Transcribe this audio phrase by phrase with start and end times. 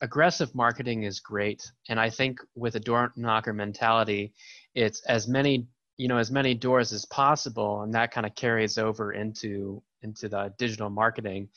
[0.00, 1.62] aggressive marketing is great.
[1.88, 4.34] And i think with a door knocker mentality
[4.74, 8.76] it's as many you know as many doors as possible and that kind of carries
[8.76, 11.48] over into into the digital marketing.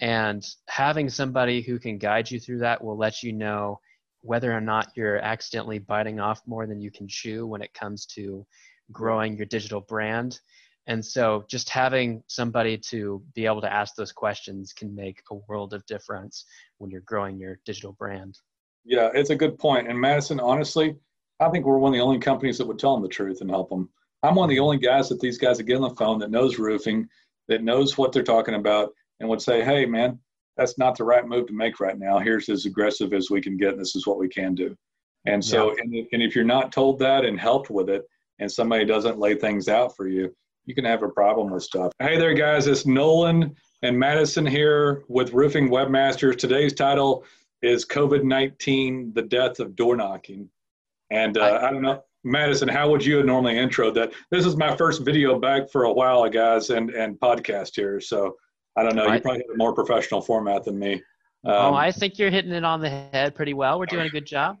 [0.00, 3.80] And having somebody who can guide you through that will let you know
[4.20, 8.06] whether or not you're accidentally biting off more than you can chew when it comes
[8.06, 8.46] to
[8.92, 10.40] growing your digital brand
[10.88, 15.36] and so just having somebody to be able to ask those questions can make a
[15.46, 16.44] world of difference
[16.78, 18.38] when you're growing your digital brand.
[18.84, 19.88] Yeah, it's a good point.
[19.88, 20.96] And Madison, honestly,
[21.40, 23.50] I think we're one of the only companies that would tell them the truth and
[23.50, 23.90] help them.
[24.22, 26.30] I'm one of the only guys that these guys that get on the phone that
[26.30, 27.06] knows roofing,
[27.48, 30.18] that knows what they're talking about, and would say, hey, man,
[30.56, 32.18] that's not the right move to make right now.
[32.18, 33.72] Here's as aggressive as we can get.
[33.72, 34.74] And this is what we can do.
[35.26, 35.82] And so, yeah.
[35.82, 38.04] and, and if you're not told that and helped with it,
[38.40, 40.34] and somebody doesn't lay things out for you,
[40.68, 41.94] you can have a problem with stuff.
[41.98, 42.66] Hey there, guys.
[42.66, 46.36] It's Nolan and Madison here with Roofing Webmasters.
[46.36, 47.24] Today's title
[47.62, 50.46] is COVID 19 The Death of Door Knocking.
[51.10, 54.12] And uh, I, I, don't know, Madison, how would you normally intro that?
[54.30, 57.98] This is my first video back for a while, guys, and, and podcast here.
[57.98, 58.36] So
[58.76, 59.10] I don't know.
[59.10, 60.96] You probably have a more professional format than me.
[61.46, 63.78] Um, oh, I think you're hitting it on the head pretty well.
[63.78, 64.58] We're doing a good job.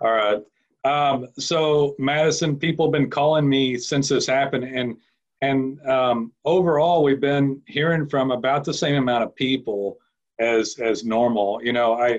[0.00, 0.42] All right.
[0.84, 4.96] Um, so, Madison, people have been calling me since this happened, and
[5.40, 9.98] and um, overall, we've been hearing from about the same amount of people
[10.40, 11.60] as as normal.
[11.62, 12.18] You know, I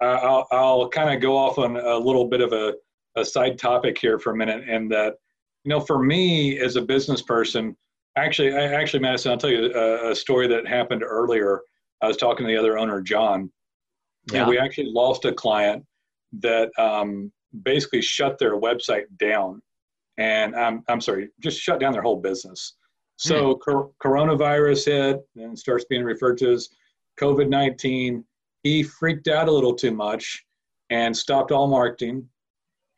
[0.00, 2.74] I'll, I'll kind of go off on a little bit of a,
[3.16, 5.14] a side topic here for a minute, and that
[5.64, 7.76] you know, for me as a business person,
[8.16, 11.60] actually, I, actually, Madison, I'll tell you a, a, story that happened earlier.
[12.00, 13.50] I was talking to the other owner, John,
[14.32, 14.40] yeah.
[14.40, 15.84] and we actually lost a client
[16.40, 17.30] that um,
[17.62, 19.60] basically shut their website down
[20.20, 22.74] and I'm, I'm sorry, just shut down their whole business.
[23.16, 23.60] So mm.
[23.60, 26.68] cor- coronavirus hit and starts being referred to as
[27.18, 28.22] COVID 19.
[28.62, 30.44] He freaked out a little too much
[30.90, 32.28] and stopped all marketing.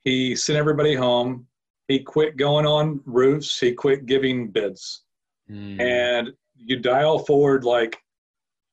[0.02, 1.46] He sent everybody home.
[1.86, 3.58] He quit going on roofs.
[3.58, 5.04] He quit giving bids.
[5.48, 5.80] Mm.
[5.80, 7.96] And you dial forward like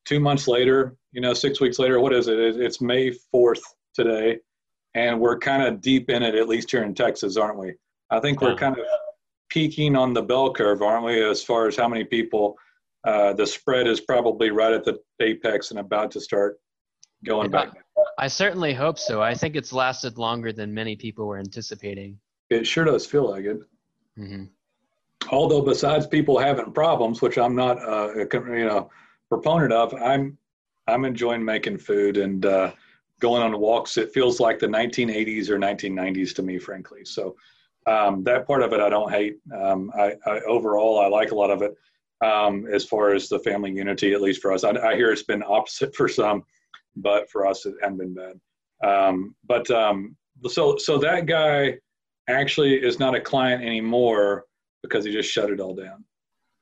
[0.06, 2.40] two months later, you know, six weeks later, what is it?
[2.40, 3.62] It's May 4th
[3.94, 4.40] today.
[4.96, 7.76] And we're kind of deep in it, at least here in Texas, aren't we?
[8.12, 8.86] I think we're kind of
[9.50, 12.56] peaking on the bell curve, aren't we, as far as how many people?
[13.06, 16.60] Uh, the spread is probably right at the apex and about to start
[17.26, 17.74] going yeah, back.
[18.18, 19.22] I certainly hope so.
[19.22, 22.20] I think it's lasted longer than many people were anticipating.
[22.50, 23.60] It sure does feel like it.
[24.18, 24.46] Mm-hmm.
[25.32, 28.90] Although, besides people having problems, which I'm not, uh, a, you know,
[29.30, 30.38] proponent of, I'm
[30.88, 32.72] I'm enjoying making food and uh,
[33.20, 33.98] going on walks.
[33.98, 37.06] It feels like the 1980s or 1990s to me, frankly.
[37.06, 37.36] So
[37.90, 39.38] um, that part of it I don't hate.
[39.58, 41.74] Um, I, I, overall I like a lot of it
[42.24, 44.64] um, as far as the family unity, at least for us.
[44.64, 46.44] I, I, hear it's been opposite for some,
[46.96, 48.40] but for us it hasn't been bad.
[48.88, 50.16] Um, but um,
[50.48, 51.78] so so that guy
[52.30, 54.46] actually is not a client anymore
[54.84, 56.06] because he just shut it all down.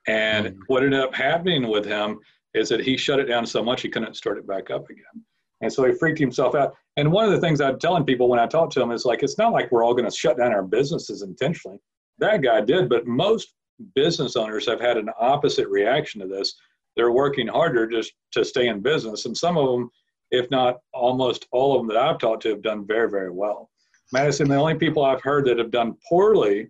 [0.08, 0.58] And mm.
[0.68, 2.20] what ended up happening with him
[2.54, 5.24] is that he shut it down so much he couldn't start it back up again.
[5.62, 6.76] And so he freaked himself out.
[6.98, 9.22] And one of the things I'm telling people when I talk to them is like,
[9.22, 11.80] it's not like we're all going to shut down our businesses intentionally.
[12.18, 13.54] That guy did, but most
[13.94, 16.56] business owners have had an opposite reaction to this.
[16.96, 19.26] They're working harder just to stay in business.
[19.28, 19.92] And some of them,
[20.32, 23.70] if not almost all of them that I've talked to, have done very, very well.
[24.12, 26.70] Madison, the only people I've heard that have done poorly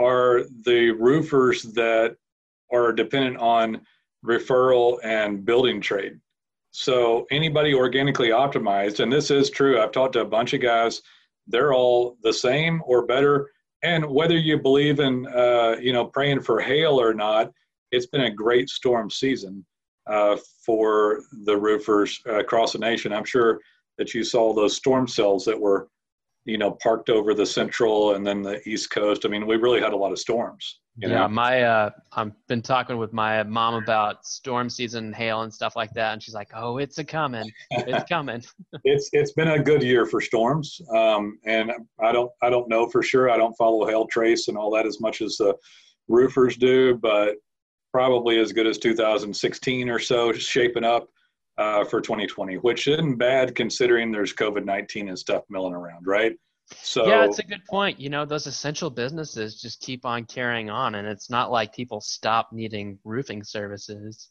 [0.00, 2.16] are the roofers that
[2.72, 3.80] are dependent on
[4.24, 6.18] referral and building trade.
[6.78, 11.00] So anybody organically optimized, and this is true, I've talked to a bunch of guys,
[11.46, 13.50] they're all the same or better.
[13.82, 17.50] And whether you believe in, uh, you know, praying for hail or not,
[17.92, 19.64] it's been a great storm season
[20.06, 20.36] uh,
[20.66, 23.10] for the roofers across the nation.
[23.10, 23.58] I'm sure
[23.96, 25.88] that you saw those storm cells that were,
[26.46, 29.26] you know, parked over the central and then the east coast.
[29.26, 30.80] I mean, we really had a lot of storms.
[30.96, 31.14] You know?
[31.14, 35.76] Yeah, my uh, I've been talking with my mom about storm season, hail, and stuff
[35.76, 38.42] like that, and she's like, "Oh, it's a coming, it's coming."
[38.84, 41.70] it's it's been a good year for storms, um, and
[42.02, 43.28] I don't I don't know for sure.
[43.28, 45.54] I don't follow hail trace and all that as much as the
[46.08, 47.34] roofers do, but
[47.92, 51.08] probably as good as 2016 or so, shaping up
[51.58, 56.36] uh, for 2020, which isn't bad considering there's COVID 19 and stuff milling around, right?
[56.74, 58.00] So yeah, it's a good point.
[58.00, 62.00] You know, those essential businesses just keep on carrying on, and it's not like people
[62.00, 64.30] stop needing roofing services.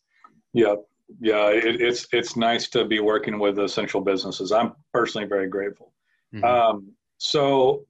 [0.54, 0.76] Yeah,
[1.22, 4.52] yeah, it, it's it's nice to be working with essential businesses.
[4.52, 5.94] I'm personally very grateful.
[6.34, 6.44] Mm-hmm.
[6.44, 7.86] Um, so,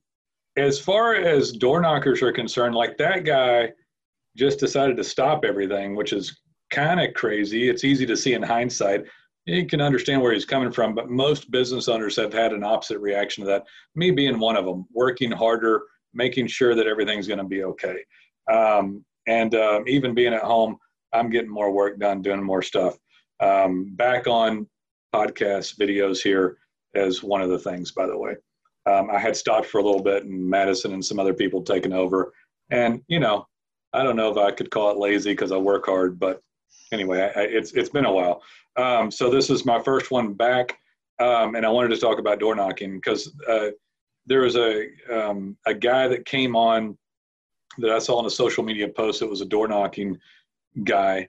[0.57, 3.71] as far as door knockers are concerned, like that guy
[4.37, 6.39] just decided to stop everything, which is
[6.71, 7.69] kind of crazy.
[7.69, 9.05] It's easy to see in hindsight.
[9.45, 12.99] You can understand where he's coming from, but most business owners have had an opposite
[12.99, 13.65] reaction to that.
[13.93, 15.83] Me being one of them, working harder,
[16.13, 17.97] making sure that everything's going to be okay.
[18.51, 20.77] Um, and um, even being at home,
[21.13, 22.97] I'm getting more work done, doing more stuff.
[23.39, 24.67] Um, back on
[25.13, 26.57] podcast videos here
[26.95, 28.35] as one of the things, by the way.
[28.87, 31.93] Um, I had stopped for a little bit and Madison and some other people taking
[31.93, 32.33] over.
[32.71, 33.45] And, you know,
[33.93, 36.41] I don't know if I could call it lazy because I work hard, but
[36.91, 38.41] anyway, I, it's, it's been a while.
[38.77, 40.77] Um, so this is my first one back.
[41.19, 43.69] Um, and I wanted to talk about door knocking because uh,
[44.25, 46.97] there was a, um, a guy that came on
[47.77, 49.21] that I saw on a social media post.
[49.21, 50.17] It was a door knocking
[50.83, 51.27] guy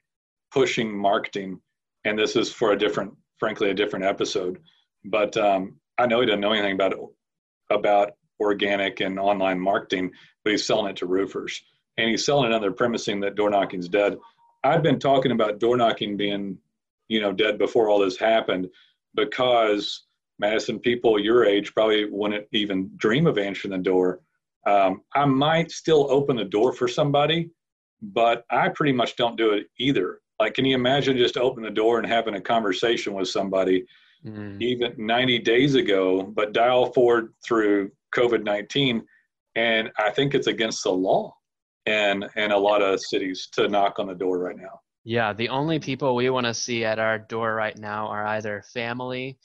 [0.53, 1.61] pushing marketing.
[2.05, 4.59] And this is for a different, frankly, a different episode.
[5.05, 6.95] But um, I know he doesn't know anything about
[7.71, 10.13] about organic and online marketing,
[10.45, 11.61] but he's selling it to roofers.
[11.99, 14.17] And he's selling it under premising that door knocking's dead.
[14.67, 16.59] I've been talking about door knocking being,
[17.09, 18.69] you know, dead before all this happened
[19.15, 20.07] because
[20.39, 24.21] Madison people your age probably wouldn't even dream of answering the door.
[24.67, 27.51] Um, I might still open the door for somebody,
[28.03, 30.21] but I pretty much don't do it either.
[30.41, 33.87] Like, can you imagine just opening the door and having a conversation with somebody
[34.25, 34.61] mm.
[34.61, 39.03] even 90 days ago, but dial forward through COVID 19?
[39.55, 41.37] And I think it's against the law
[41.87, 44.81] and in a lot of cities to knock on the door right now.
[45.05, 48.65] Yeah, the only people we want to see at our door right now are either
[48.75, 49.39] family,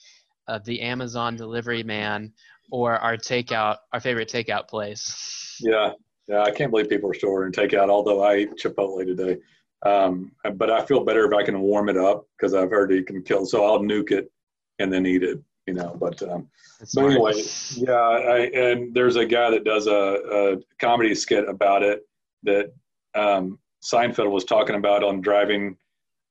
[0.47, 2.33] uh, the Amazon delivery man,
[2.71, 5.57] or our takeout, our favorite takeout place.
[5.59, 5.91] Yeah,
[6.27, 7.89] yeah, I can't believe people are still ordering takeout.
[7.89, 9.37] Although I ate Chipotle today,
[9.85, 13.05] um, but I feel better if I can warm it up because I've heard it
[13.05, 13.45] can kill.
[13.45, 14.31] So I'll nuke it
[14.79, 15.39] and then eat it.
[15.67, 16.49] You know, but um,
[16.95, 17.33] but anyway,
[17.75, 17.93] yeah.
[17.93, 22.01] I, and there's a guy that does a, a comedy skit about it
[22.43, 22.73] that
[23.15, 25.77] um, Seinfeld was talking about on driving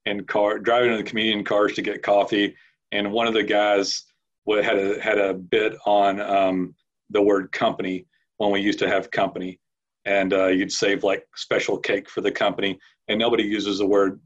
[0.06, 2.54] in car driving in the comedian cars to get coffee,
[2.92, 4.04] and one of the guys
[4.48, 6.74] had a had a bit on um,
[7.10, 8.06] the word company
[8.38, 9.60] when we used to have company,
[10.04, 12.78] and uh, you'd save like special cake for the company.
[13.08, 14.20] And nobody uses the word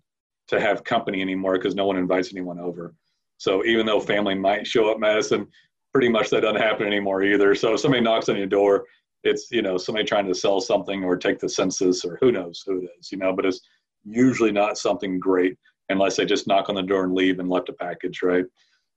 [0.49, 2.95] to have company anymore because no one invites anyone over.
[3.39, 5.49] So even though family might show up Madison,
[5.93, 7.55] pretty much that doesn't happen anymore either.
[7.55, 8.85] So if somebody knocks on your door,
[9.25, 12.63] it's you know somebody trying to sell something or take the census or who knows
[12.67, 13.33] who it is, you know.
[13.33, 13.61] But it's
[14.05, 15.57] usually not something great
[15.89, 18.45] unless they just knock on the door and leave and left a package, right?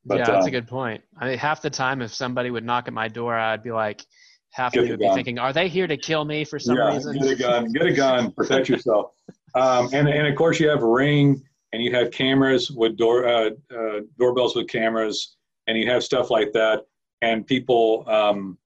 [0.06, 1.04] But, yeah, that's um, a good point.
[1.18, 4.06] I mean, half the time, if somebody would knock at my door, I'd be like,
[4.52, 6.94] half of me would be thinking, are they here to kill me for some yeah,
[6.94, 7.18] reason?
[7.18, 9.12] Get a gun, get a gun, protect yourself.
[9.54, 11.44] Um, and, and of course, you have Ring
[11.74, 15.36] and you have cameras with door uh, uh, doorbells with cameras,
[15.68, 16.86] and you have stuff like that.
[17.22, 18.58] And people, um,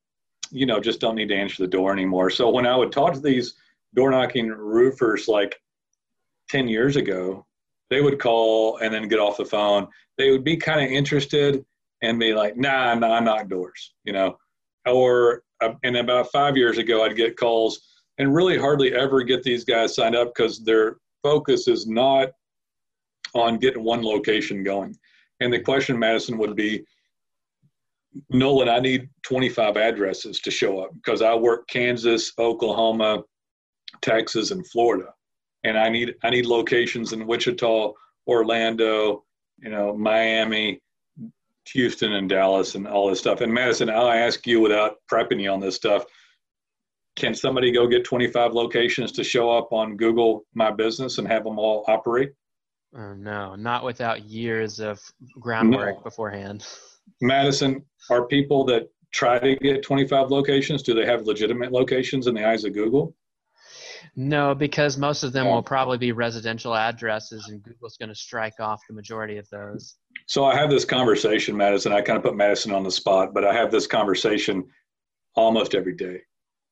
[0.52, 2.30] you know, just don't need to answer the door anymore.
[2.30, 3.56] So when I would talk to these
[3.96, 5.56] door knocking roofers like
[6.50, 7.46] 10 years ago,
[7.90, 9.88] they would call and then get off the phone.
[10.18, 11.66] They would be kind of interested
[12.02, 14.38] and be like, nah, nah, knock doors, you know,
[14.86, 17.82] or uh, and about five years ago, I'd get calls
[18.18, 22.30] and really hardly ever get these guys signed up because their focus is not
[23.34, 24.98] on getting one location going.
[25.40, 26.84] And the question, Madison, would be,
[28.30, 33.24] Nolan, I need 25 addresses to show up because I work Kansas, Oklahoma,
[34.02, 35.14] Texas, and Florida,
[35.64, 37.94] and I need I need locations in Wichita,
[38.28, 39.24] Orlando,
[39.60, 40.82] you know, Miami,
[41.70, 43.42] Houston and Dallas and all this stuff.
[43.42, 46.06] And Madison, I'll ask you without prepping you on this stuff.
[47.16, 51.44] Can somebody go get 25 locations to show up on Google My Business and have
[51.44, 52.32] them all operate?
[52.96, 55.02] Oh, no, not without years of
[55.40, 56.04] groundwork no.
[56.04, 56.66] beforehand.
[57.20, 62.36] Madison, are people that try to get 25 locations, do they have legitimate locations in
[62.36, 63.16] the eyes of Google?
[64.16, 68.60] No, because most of them will probably be residential addresses, and Google's going to strike
[68.60, 69.96] off the majority of those.
[70.28, 71.94] So I have this conversation, Madison.
[71.94, 74.66] I kind of put Madison on the spot, but I have this conversation
[75.36, 76.22] almost every day.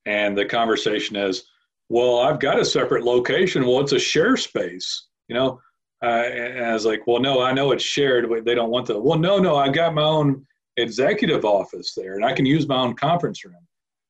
[0.05, 1.46] And the conversation is,
[1.88, 3.65] well, I've got a separate location.
[3.65, 5.62] Well, it's a share space, you know?
[6.01, 8.88] Uh, and I was like, well, no, I know it's shared, but they don't want
[8.88, 10.46] the, well, no, no, I've got my own
[10.77, 13.56] executive office there and I can use my own conference room.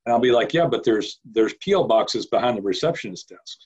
[0.05, 3.59] And I'll be like, yeah, but there's there's PO boxes behind the receptionist desk,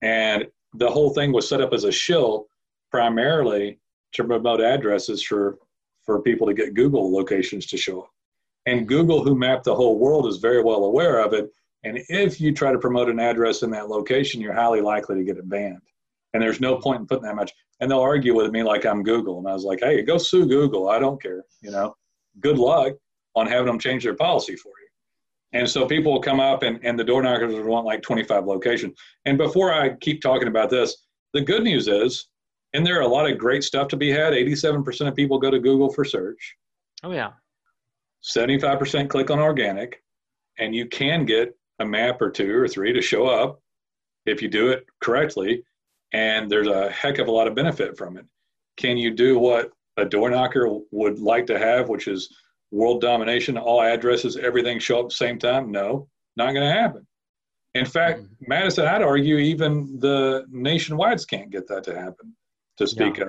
[0.00, 2.46] and the whole thing was set up as a shill
[2.90, 3.78] primarily
[4.12, 5.58] to promote addresses for
[6.04, 8.10] for people to get Google locations to show up.
[8.66, 11.50] And Google, who mapped the whole world, is very well aware of it.
[11.84, 15.24] And if you try to promote an address in that location, you're highly likely to
[15.24, 15.82] get it banned.
[16.36, 17.50] And there's no point in putting that much.
[17.80, 19.38] And they'll argue with me like I'm Google.
[19.38, 20.90] And I was like, hey, go sue Google.
[20.90, 21.42] I don't care.
[21.62, 21.96] You know,
[22.40, 22.92] good luck
[23.34, 25.58] on having them change their policy for you.
[25.58, 28.44] And so people will come up and, and the door knockers will want like 25
[28.44, 28.98] locations.
[29.24, 32.28] And before I keep talking about this, the good news is
[32.76, 34.34] and there are a lot of great stuff to be had.
[34.34, 36.56] 87% of people go to Google for search.
[37.02, 37.30] Oh, yeah.
[38.22, 40.02] 75% click on organic,
[40.58, 43.62] and you can get a map or two or three to show up
[44.26, 45.62] if you do it correctly.
[46.12, 48.24] And there's a heck of a lot of benefit from it.
[48.76, 52.34] Can you do what a door knocker would like to have, which is
[52.70, 55.70] world domination, all addresses, everything show up at the same time?
[55.70, 57.06] No, not going to happen.
[57.74, 58.44] In fact, mm-hmm.
[58.48, 62.34] Madison, I'd argue even the nationwides can't get that to happen,
[62.78, 63.28] to speak of.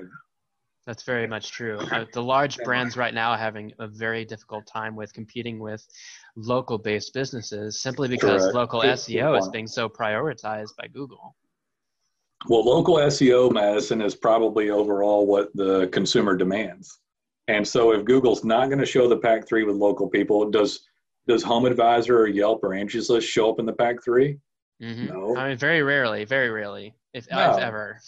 [0.85, 1.77] That's very much true.
[1.91, 5.85] Uh, the large brands right now are having a very difficult time with competing with
[6.37, 8.55] local based businesses simply because Correct.
[8.55, 11.35] local SEO is being so prioritized by Google.
[12.47, 16.99] Well, local SEO, Madison, is probably overall what the consumer demands.
[17.47, 20.81] And so if Google's not going to show the pack three with local people, does
[21.27, 24.37] does Home Advisor or Yelp or Angie's List show up in the pack 3
[24.81, 25.05] mm-hmm.
[25.07, 25.35] No.
[25.35, 27.51] I mean, very rarely, very rarely, if, no.
[27.51, 27.99] if ever.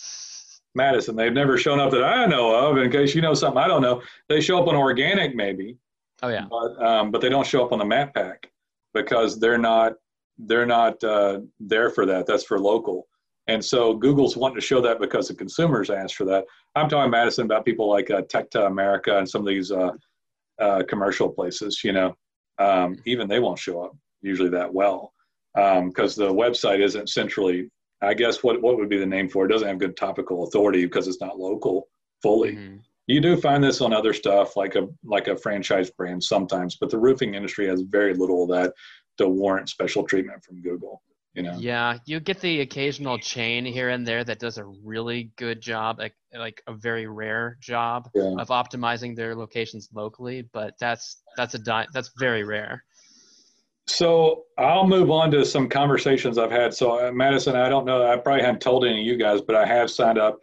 [0.75, 1.15] Madison.
[1.15, 2.77] They've never shown up that I know of.
[2.77, 5.77] In case you know something I don't know, they show up on organic maybe.
[6.21, 6.45] Oh yeah.
[6.49, 8.49] But um, but they don't show up on the map pack
[8.93, 9.93] because they're not
[10.37, 12.25] they're not uh, there for that.
[12.25, 13.07] That's for local.
[13.49, 16.45] And so Google's wanting to show that because the consumers asked for that.
[16.75, 19.91] I'm talking Madison about people like uh, Tecta America and some of these uh,
[20.59, 21.83] uh, commercial places.
[21.83, 22.15] You know,
[22.59, 25.13] um, even they won't show up usually that well
[25.55, 27.69] because um, the website isn't centrally
[28.01, 29.49] I guess what what would be the name for it?
[29.49, 31.89] Doesn't have good topical authority because it's not local
[32.21, 32.53] fully.
[32.53, 32.77] Mm-hmm.
[33.07, 36.89] You do find this on other stuff like a like a franchise brand sometimes, but
[36.89, 38.73] the roofing industry has very little of that
[39.17, 41.01] to warrant special treatment from Google.
[41.33, 41.57] You know?
[41.59, 45.99] Yeah, you get the occasional chain here and there that does a really good job,
[45.99, 48.35] like like a very rare job yeah.
[48.39, 52.83] of optimizing their locations locally, but that's that's a di- that's very rare.
[53.85, 56.73] So I'll move on to some conversations I've had.
[56.73, 59.55] So uh, Madison, I don't know, I probably haven't told any of you guys, but
[59.55, 60.39] I have signed up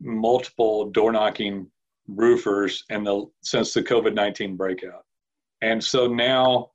[0.00, 1.70] multiple door knocking
[2.08, 5.04] roofers in the since the COVID nineteen breakout,
[5.62, 6.72] and so now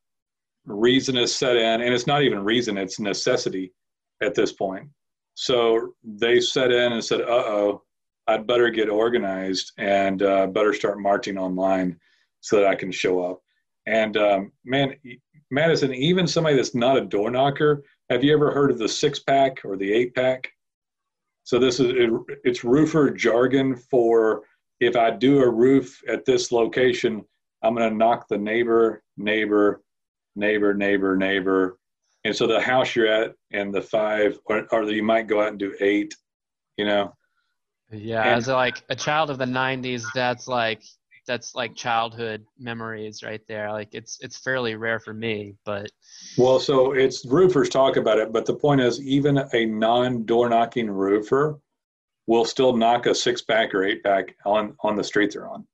[0.65, 3.73] reason is set in, and it's not even reason; it's necessity
[4.21, 4.87] at this point.
[5.33, 7.83] So they set in and said, "Uh oh,
[8.27, 11.99] I'd better get organized and uh, better start marching online
[12.41, 13.41] so that I can show up."
[13.87, 14.93] And um, man,
[15.49, 19.19] Madison, even somebody that's not a door knocker, have you ever heard of the six
[19.19, 20.51] pack or the eight pack?
[21.43, 22.09] So this is it,
[22.43, 24.43] it's roofer jargon for
[24.79, 27.23] if I do a roof at this location,
[27.63, 29.81] I'm going to knock the neighbor, neighbor,
[30.35, 31.77] neighbor, neighbor, neighbor,
[32.23, 35.49] and so the house you're at and the five, or, or you might go out
[35.49, 36.13] and do eight,
[36.77, 37.13] you know.
[37.91, 40.83] Yeah, and, as like a child of the '90s, that's like
[41.27, 43.71] that's like childhood memories right there.
[43.71, 45.89] Like it's it's fairly rare for me, but
[46.37, 50.89] well, so it's roofers talk about it, but the point is, even a non-door knocking
[50.89, 51.59] roofer
[52.27, 55.65] will still knock a six pack or eight pack on on the street they're on.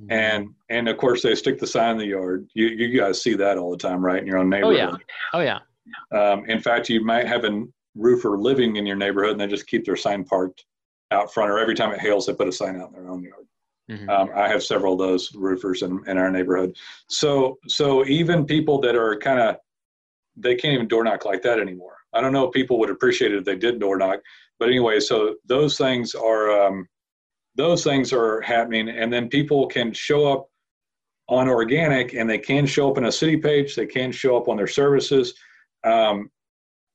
[0.00, 0.12] Mm-hmm.
[0.12, 2.48] And and of course they stick the sign in the yard.
[2.54, 4.20] You you guys see that all the time, right?
[4.20, 5.02] In your own neighborhood.
[5.32, 5.58] Oh yeah.
[5.58, 6.32] Oh yeah.
[6.32, 9.66] Um, in fact, you might have a roofer living in your neighborhood and they just
[9.66, 10.64] keep their sign parked
[11.12, 13.22] out front, or every time it hails, they put a sign out in their own
[13.22, 13.46] yard.
[13.90, 14.10] Mm-hmm.
[14.10, 16.76] Um, I have several of those roofers in, in our neighborhood.
[17.08, 19.56] So so even people that are kind of
[20.36, 21.96] they can't even door knock like that anymore.
[22.12, 24.20] I don't know if people would appreciate it if they did door knock,
[24.58, 26.88] but anyway, so those things are um,
[27.56, 30.48] those things are happening, and then people can show up
[31.28, 33.74] on organic, and they can show up in a city page.
[33.74, 35.34] They can show up on their services.
[35.84, 36.30] Um,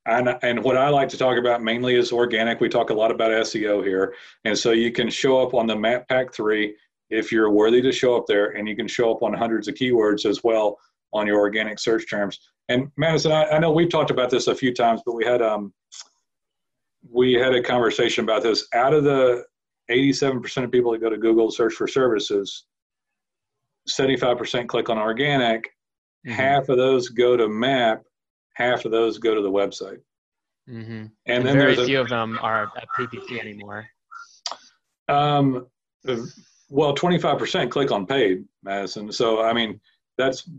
[0.05, 2.59] and, and what I like to talk about mainly is organic.
[2.59, 4.15] We talk a lot about SEO here.
[4.45, 6.75] And so you can show up on the Map Pack 3
[7.09, 9.75] if you're worthy to show up there, and you can show up on hundreds of
[9.75, 10.79] keywords as well
[11.13, 12.39] on your organic search terms.
[12.69, 15.41] And Madison, I, I know we've talked about this a few times, but we had
[15.41, 15.73] um,
[17.09, 18.67] we had a conversation about this.
[18.73, 19.43] Out of the
[19.91, 22.65] 87% of people that go to Google search for services,
[23.89, 25.65] 75% click on organic.
[26.25, 26.31] Mm-hmm.
[26.31, 28.03] Half of those go to Map,
[28.53, 29.99] half of those go to the website.
[30.69, 30.91] Mm-hmm.
[30.91, 33.87] And, and, then very few a, of them are at PPC anymore.
[35.09, 35.67] Um,
[36.69, 39.11] well, 25% click on paid, Madison.
[39.11, 39.79] So, I mean,
[40.17, 40.49] that's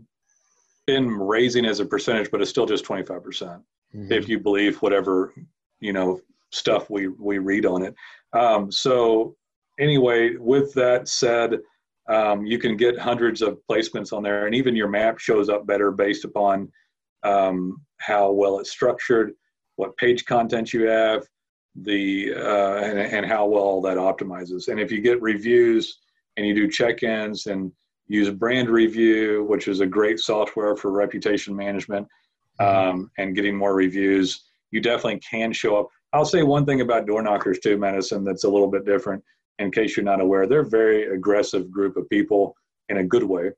[0.85, 3.61] been raising as a percentage, but it's still just 25% mm
[4.07, 5.35] hmm if you believe whatever,
[5.79, 6.19] you know,
[6.51, 7.93] stuff we, we read on it.
[8.33, 9.35] Um, so,
[9.79, 11.59] anyway, with that said,
[12.09, 15.65] um, you can get hundreds of placements on there, and even your map shows up
[15.65, 16.71] better based upon
[17.23, 19.33] um, how well it's structured,
[19.77, 21.23] what page content you have,
[21.75, 24.67] the uh, and, and how well that optimizes.
[24.67, 25.99] And if you get reviews
[26.37, 27.71] and you do check-ins and
[28.07, 32.07] use Brand Review, which is a great software for reputation management
[32.59, 32.89] mm-hmm.
[32.89, 35.87] um, and getting more reviews, you definitely can show up.
[36.13, 39.23] I'll say one thing about door knockers too, Madison, that's a little bit different.
[39.59, 42.55] in case you're not aware, they're a very aggressive group of people
[42.89, 43.51] in a good way,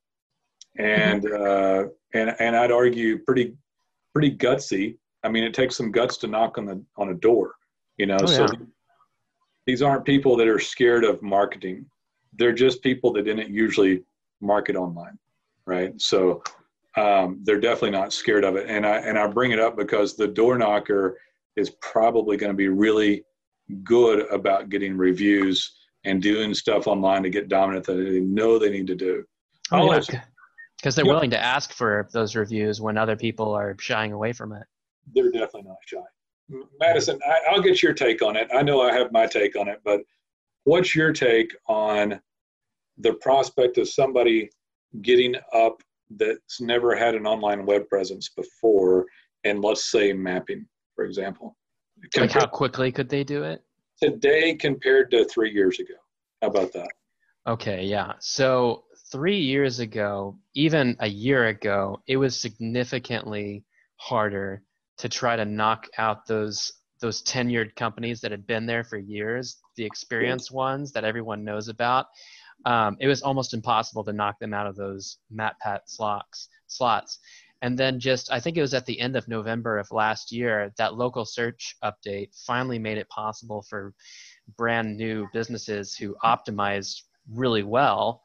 [0.78, 1.88] and mm-hmm.
[1.88, 3.56] uh, and and I'd argue pretty
[4.14, 4.98] pretty gutsy.
[5.24, 7.56] I mean, it takes some guts to knock on the on a door,
[7.98, 8.18] you know.
[8.22, 8.66] Oh, so yeah.
[9.66, 11.86] these aren't people that are scared of marketing.
[12.38, 14.04] They're just people that didn't usually
[14.42, 15.18] market online,
[15.66, 16.00] right?
[16.00, 16.44] So
[16.98, 18.70] um, they're definitely not scared of it.
[18.70, 21.18] And I and I bring it up because the door knocker
[21.56, 23.24] is probably going to be really
[23.84, 28.70] good about getting reviews and doing stuff online to get dominant that they know they
[28.70, 29.24] need to do.
[29.72, 30.22] Oh, yeah.
[30.78, 34.52] Because they're willing to ask for those reviews when other people are shying away from
[34.52, 34.64] it.
[35.14, 36.58] They're definitely not shy.
[36.80, 38.48] Madison, I, will get your take on it.
[38.54, 40.02] I know I have my take on it, but
[40.66, 42.20] what's your take on
[43.00, 44.50] the prospect of somebody
[45.02, 45.82] getting up
[46.12, 49.06] that's never had an online web presence before
[49.44, 51.58] and let's say mapping, for example?
[52.18, 53.64] Like how quickly could they do it?
[54.02, 55.94] Today compared to three years ago.
[56.42, 56.90] How about that?
[57.48, 58.14] Okay, yeah.
[58.20, 63.64] So three years ago, even a year ago, it was significantly
[63.98, 64.64] harder
[64.98, 66.72] to try to knock out those
[67.02, 71.68] those tenured companies that had been there for years, the experienced ones that everyone knows
[71.68, 72.08] about.
[72.66, 76.50] Um, it was almost impossible to knock them out of those map pack slots.
[76.68, 77.20] Slots,
[77.66, 80.72] and then just I think it was at the end of November of last year
[80.78, 83.92] that local search update finally made it possible for
[84.56, 87.02] brand new businesses who optimized
[87.34, 88.22] really well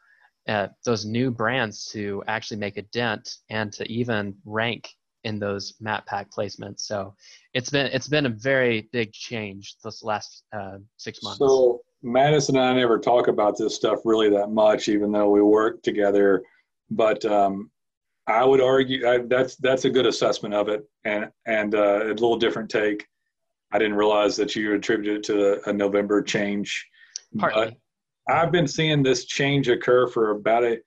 [0.47, 4.90] uh, those new brands to actually make a dent and to even rank
[5.25, 6.80] in those map pack placements.
[6.80, 7.14] So
[7.54, 11.38] it's been it's been a very big change this last uh, six months.
[11.38, 15.40] So Madison and I never talk about this stuff really that much, even though we
[15.40, 16.42] work together.
[16.90, 17.70] But um,
[18.26, 22.08] I would argue I, that's that's a good assessment of it, and and uh, a
[22.08, 23.06] little different take.
[23.72, 26.86] I didn't realize that you attributed it to a, a November change.
[27.38, 27.76] Partly.
[28.26, 30.78] But I've been seeing this change occur for about a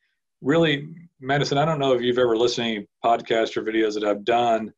[0.41, 1.57] really Madison.
[1.57, 4.73] I don't know if you've ever listened to any podcasts or videos that I've done,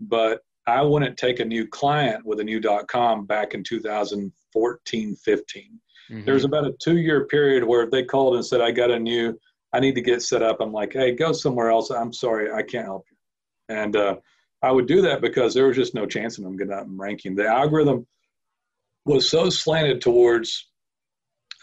[0.00, 5.16] but I wouldn't take a new client with a new dot .com back in 2014,
[5.16, 5.80] 15.
[6.10, 6.24] Mm-hmm.
[6.24, 8.90] There was about a two year period where if they called and said, I got
[8.90, 9.38] a new,
[9.72, 10.58] I need to get set up.
[10.60, 11.90] I'm like, hey, go somewhere else.
[11.90, 13.76] I'm sorry, I can't help you.
[13.76, 14.16] And uh,
[14.62, 17.34] I would do that because there was just no chance of them getting and ranking.
[17.34, 18.06] The algorithm
[19.04, 20.68] was so slanted towards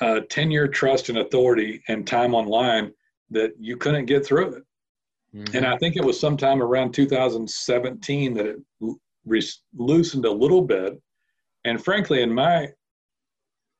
[0.02, 2.92] uh, tenure, trust, and authority and time online
[3.32, 4.64] that you couldn't get through it.
[5.36, 5.58] Mm-hmm.
[5.58, 8.58] And I think it was sometime around 2017 that it
[9.26, 9.42] re-
[9.76, 11.00] loosened a little bit.
[11.66, 12.70] And frankly, in my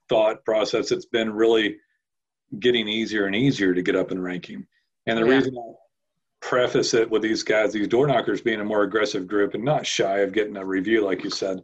[0.10, 1.78] thought process, it's been really
[2.60, 4.66] getting easier and easier to get up in ranking.
[5.06, 5.36] And the yeah.
[5.36, 5.74] reason I
[6.42, 9.86] preface it with these guys, these door knockers being a more aggressive group and not
[9.86, 11.62] shy of getting a review, like you said,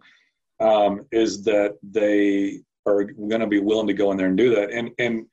[0.60, 4.54] um, is that they are going to be willing to go in there and do
[4.56, 4.72] that.
[4.72, 5.26] And and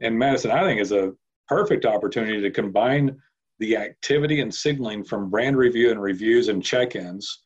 [0.00, 1.12] and Madison, I think, is a
[1.48, 3.16] perfect opportunity to combine
[3.58, 7.44] the activity and signaling from brand review and reviews and check-ins,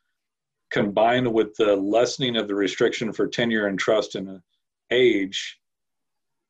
[0.71, 4.41] combined with the lessening of the restriction for tenure and trust and
[4.91, 5.59] age,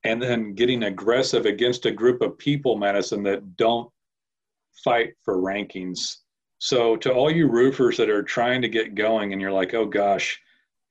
[0.04, 3.90] and then getting aggressive against a group of people, Madison, that don't
[4.82, 6.16] fight for rankings.
[6.58, 9.86] So to all you roofers that are trying to get going and you're like, oh
[9.86, 10.40] gosh,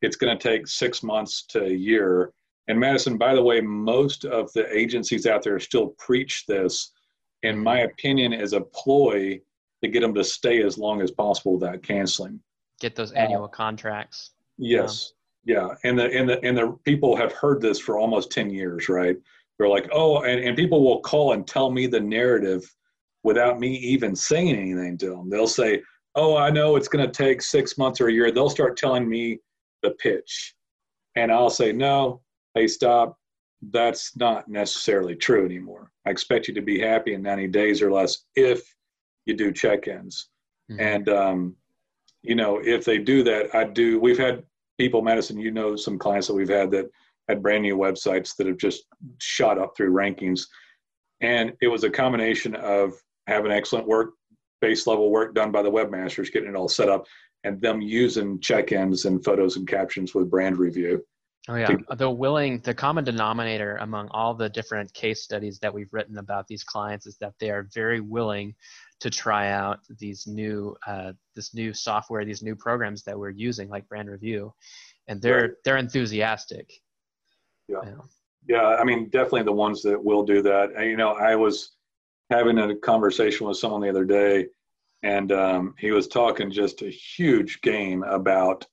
[0.02, 2.32] it's going to take six months to a year.
[2.68, 6.92] And Madison, by the way, most of the agencies out there still preach this,
[7.44, 9.40] in my opinion, as a ploy
[9.84, 12.40] to get them to stay as long as possible without canceling.
[12.80, 14.32] Get those annual uh, contracts.
[14.58, 15.14] Yes.
[15.50, 15.70] Yeah.
[15.84, 19.18] And the and the and the people have heard this for almost 10 years, right?
[19.58, 22.64] They're like, oh, and, and people will call and tell me the narrative
[23.24, 25.28] without me even saying anything to them.
[25.28, 25.82] They'll say,
[26.14, 28.32] Oh, I know it's gonna take six months or a year.
[28.32, 29.40] They'll start telling me
[29.82, 30.54] the pitch.
[31.16, 32.22] And I'll say, no,
[32.54, 33.18] hey, stop.
[33.72, 35.92] That's not necessarily true anymore.
[36.06, 38.62] I expect you to be happy in 90 days or less if
[39.26, 40.30] you do check ins.
[40.72, 40.80] Mm-hmm.
[40.80, 41.56] And, um,
[42.22, 44.00] you know, if they do that, I do.
[44.00, 44.44] We've had
[44.80, 46.90] people, Madison, you know, some clients that we've had that
[47.28, 48.86] had brand new websites that have just
[49.20, 50.48] shot up through rankings.
[51.22, 52.94] And it was a combination of
[53.28, 54.14] having excellent work,
[54.62, 57.06] base level work done by the webmasters, getting it all set up,
[57.44, 61.04] and them using check-ins and photos and captions with brand review.
[61.48, 65.92] Oh yeah, the willing, the common denominator among all the different case studies that we've
[65.92, 68.54] written about these clients is that they are very willing
[69.00, 73.70] to try out these new, uh, this new software, these new programs that we're using,
[73.70, 74.54] like Brand Review,
[75.08, 75.52] and they're right.
[75.64, 76.72] they're enthusiastic.
[77.68, 77.78] Yeah.
[77.84, 78.06] You know?
[78.48, 80.72] Yeah, I mean, definitely the ones that will do that.
[80.76, 81.72] And, you know, I was
[82.30, 84.48] having a conversation with someone the other day
[85.04, 88.66] and um, he was talking just a huge game about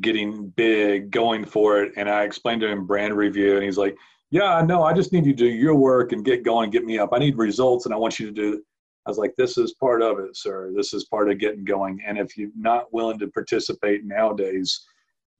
[0.00, 1.92] getting big, going for it.
[1.96, 3.96] And I explained to him brand review, and he's like,
[4.30, 6.98] yeah, no, I just need you to do your work and get going, get me
[6.98, 7.10] up.
[7.12, 8.62] I need results, and I want you to do.
[9.06, 10.72] I was like, this is part of it, sir.
[10.74, 12.00] This is part of getting going.
[12.04, 14.84] And if you're not willing to participate nowadays,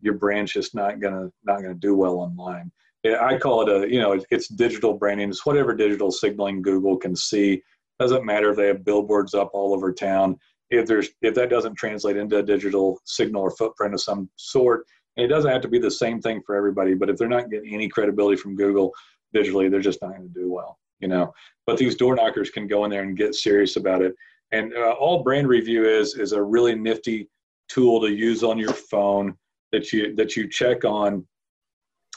[0.00, 2.70] your brand's just not gonna not gonna do well online.
[3.04, 5.30] I call it a you know it's digital branding.
[5.30, 7.62] It's whatever digital signaling Google can see.
[7.98, 10.38] Doesn't matter if they have billboards up all over town.
[10.70, 14.84] If there's if that doesn't translate into a digital signal or footprint of some sort,
[15.16, 16.94] and it doesn't have to be the same thing for everybody.
[16.94, 18.92] But if they're not getting any credibility from Google
[19.34, 20.78] digitally, they're just not going to do well.
[21.00, 21.32] You know.
[21.66, 24.14] But these door knockers can go in there and get serious about it.
[24.52, 27.28] And uh, all brand review is is a really nifty
[27.68, 29.36] tool to use on your phone
[29.72, 31.26] that you that you check on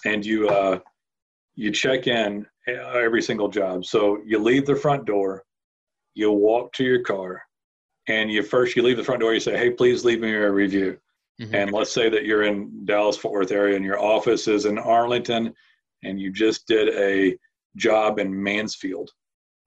[0.06, 0.80] and you uh,
[1.56, 3.86] you check in every single job.
[3.86, 5.44] So you leave the front door,
[6.14, 7.42] you walk to your car,
[8.10, 9.34] and you first you leave the front door.
[9.34, 10.98] You say, "Hey, please leave me a review."
[11.39, 11.56] Mm-hmm.
[11.56, 14.78] And let's say that you're in Dallas Fort Worth area and your office is in
[14.78, 15.54] Arlington,
[16.04, 17.38] and you just did a
[17.78, 19.10] job in Mansfield.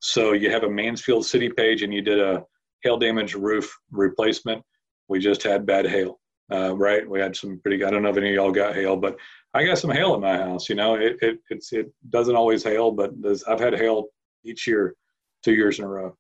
[0.00, 2.44] So you have a Mansfield city page, and you did a
[2.83, 4.62] hail damage roof replacement.
[5.09, 6.20] We just had bad hail,
[6.52, 7.09] uh, right?
[7.09, 7.83] We had some pretty.
[7.85, 9.16] I don't know if any of y'all got hail, but
[9.55, 10.68] I got some hail in my house.
[10.68, 13.12] You know, it it it's it doesn't always hail, but
[13.48, 14.07] I've had hail
[14.44, 14.94] each year,
[15.44, 16.16] two years in a row.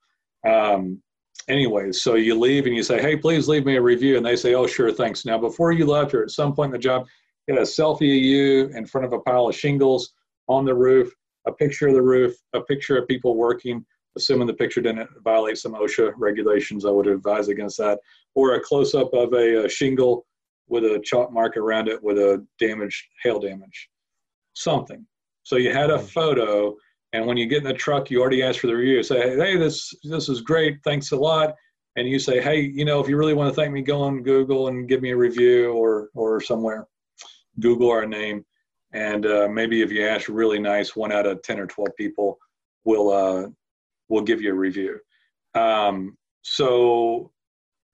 [0.48, 1.02] Um,
[1.48, 4.36] anyways, so you leave and you say, "Hey, please leave me a review," and they
[4.36, 7.06] say, "Oh, sure, thanks." Now, before you left, or at some point in the job,
[7.48, 10.12] get a selfie of you in front of a pile of shingles
[10.48, 11.12] on the roof,
[11.46, 13.84] a picture of the roof, a picture of people working.
[14.14, 17.98] Assuming the picture didn't violate some OSHA regulations, I would advise against that.
[18.34, 20.26] Or a close up of a, a shingle
[20.68, 23.88] with a chalk mark around it with a damaged hail damage,
[24.54, 25.06] something.
[25.44, 26.06] So you had a mm-hmm.
[26.06, 26.76] photo,
[27.12, 29.02] and when you get in the truck, you already ask for the review.
[29.02, 31.54] Say, hey, this this is great, thanks a lot.
[31.96, 34.22] And you say, hey, you know, if you really want to thank me, go on
[34.22, 36.86] Google and give me a review or or somewhere.
[37.60, 38.46] Google our name,
[38.94, 42.38] and uh, maybe if you ask really nice, one out of ten or twelve people
[42.84, 43.46] will uh,
[44.08, 44.98] will give you a review.
[45.54, 47.30] Um, so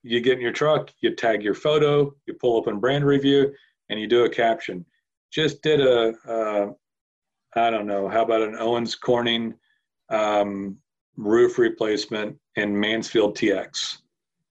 [0.05, 3.53] you get in your truck, you tag your photo, you pull up in brand review,
[3.89, 4.87] and you do a caption.
[5.33, 6.69] Just did a, uh,
[7.55, 9.55] I don't know, how about an Owens Corning
[10.11, 10.77] um,
[11.17, 13.99] roof replacement in Mansfield TX?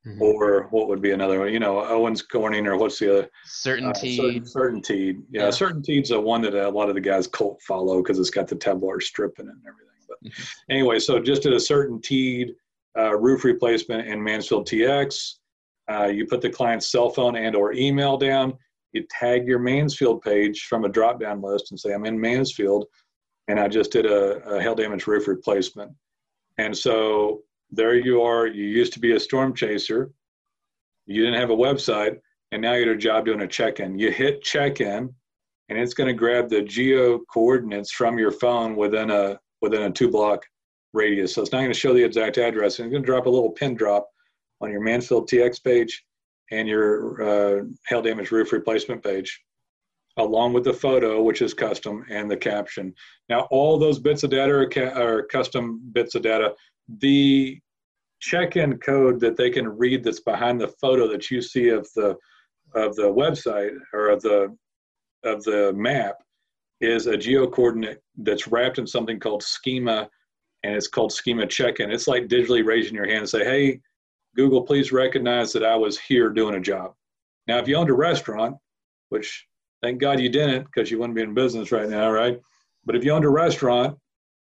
[0.06, 0.22] Mm-hmm.
[0.22, 1.52] Or what would be another one?
[1.52, 3.30] You know, Owens Corning, or what's the other?
[3.44, 4.20] Certainty.
[4.20, 5.22] Uh, certain, CertainTeed.
[5.30, 5.48] Yeah, yeah.
[5.50, 8.56] CertainTeed's a one that a lot of the guys cult follow because it's got the
[8.56, 9.88] Kevlar strip in it and everything.
[10.08, 10.72] But mm-hmm.
[10.72, 12.52] anyway, so just did a CertainTeed
[12.98, 15.34] uh, roof replacement in Mansfield TX.
[15.90, 18.58] Uh, you put the client's cell phone and or email down.
[18.94, 22.86] You tag your Mansfield page from a drop-down list and say, I'm in Mansfield,
[23.48, 25.92] and I just did a, a hail damage roof replacement.
[26.58, 28.48] And so there you are.
[28.48, 30.12] You used to be a storm chaser.
[31.06, 32.18] You didn't have a website,
[32.52, 34.00] and now you're at a job doing a check-in.
[34.00, 35.14] You hit check-in,
[35.70, 39.92] and it's going to grab the geo coordinates from your phone within a within a
[39.92, 40.44] two-block
[40.94, 41.34] radius.
[41.34, 42.80] So it's not going to show the exact address.
[42.80, 44.08] And it's going to drop a little pin drop
[44.62, 46.04] on your Mansfield TX page
[46.52, 49.42] and your uh, hail damage roof replacement page,
[50.18, 52.94] along with the photo, which is custom, and the caption.
[53.30, 56.54] Now, all those bits of data are, ca- are custom bits of data.
[57.00, 57.60] The
[58.20, 62.16] check-in code that they can read that's behind the photo that you see of the
[62.74, 64.56] of the website or of the
[65.24, 66.16] of the map
[66.82, 70.10] is a geo coordinate that's wrapped in something called schema
[70.64, 73.80] and it's called schema check-in it's like digitally raising your hand and say hey
[74.38, 76.94] Google, please recognize that I was here doing a job.
[77.48, 78.56] Now, if you owned a restaurant,
[79.10, 79.48] which
[79.82, 82.40] thank God you didn't because you wouldn't be in business right now, right?
[82.86, 83.98] But if you owned a restaurant,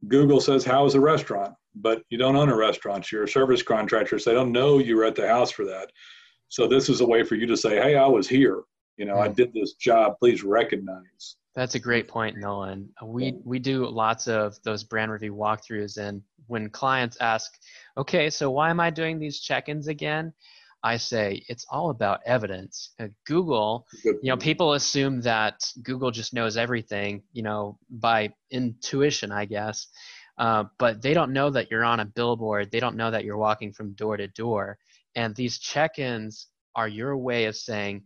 [0.08, 1.54] Google says, How is the restaurant?
[1.74, 3.10] But you don't own a restaurant.
[3.12, 5.90] You're a service contractor, so they don't know you were at the house for that.
[6.48, 8.62] So this is a way for you to say, Hey, I was here.
[8.96, 9.22] You know, mm-hmm.
[9.22, 9.34] I hmm.
[9.34, 10.14] did this job.
[10.18, 11.36] Please recognize.
[11.54, 12.92] That's a great point, Nolan.
[13.02, 17.52] We we do lots of those brand review walkthroughs, and when clients ask,
[17.96, 20.32] "Okay, so why am I doing these check-ins again?"
[20.82, 22.90] I say it's all about evidence.
[23.00, 29.32] Uh, Google, you know, people assume that Google just knows everything, you know, by intuition,
[29.32, 29.86] I guess.
[30.36, 32.70] Uh, but they don't know that you're on a billboard.
[32.70, 34.78] They don't know that you're walking from door to door.
[35.14, 38.02] And these check-ins are your way of saying,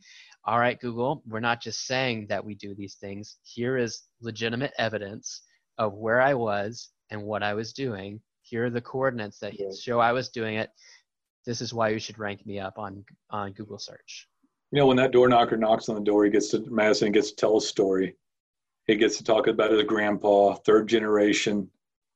[0.49, 3.37] all right, Google, we're not just saying that we do these things.
[3.43, 5.43] Here is legitimate evidence
[5.77, 8.19] of where I was and what I was doing.
[8.41, 10.71] Here are the coordinates that show I was doing it.
[11.45, 14.27] This is why you should rank me up on, on Google search.
[14.73, 17.29] You know, when that door knocker knocks on the door, he gets to Madison gets
[17.29, 18.17] to tell a story.
[18.87, 21.69] He gets to talk about his grandpa, third generation,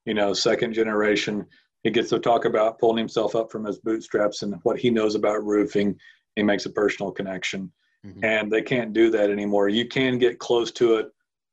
[0.06, 1.44] you know, second generation.
[1.82, 5.16] He gets to talk about pulling himself up from his bootstraps and what he knows
[5.16, 5.98] about roofing.
[6.34, 7.70] He makes a personal connection
[8.06, 8.24] mm-hmm.
[8.24, 9.68] and they can't do that anymore.
[9.68, 11.06] You can get close to it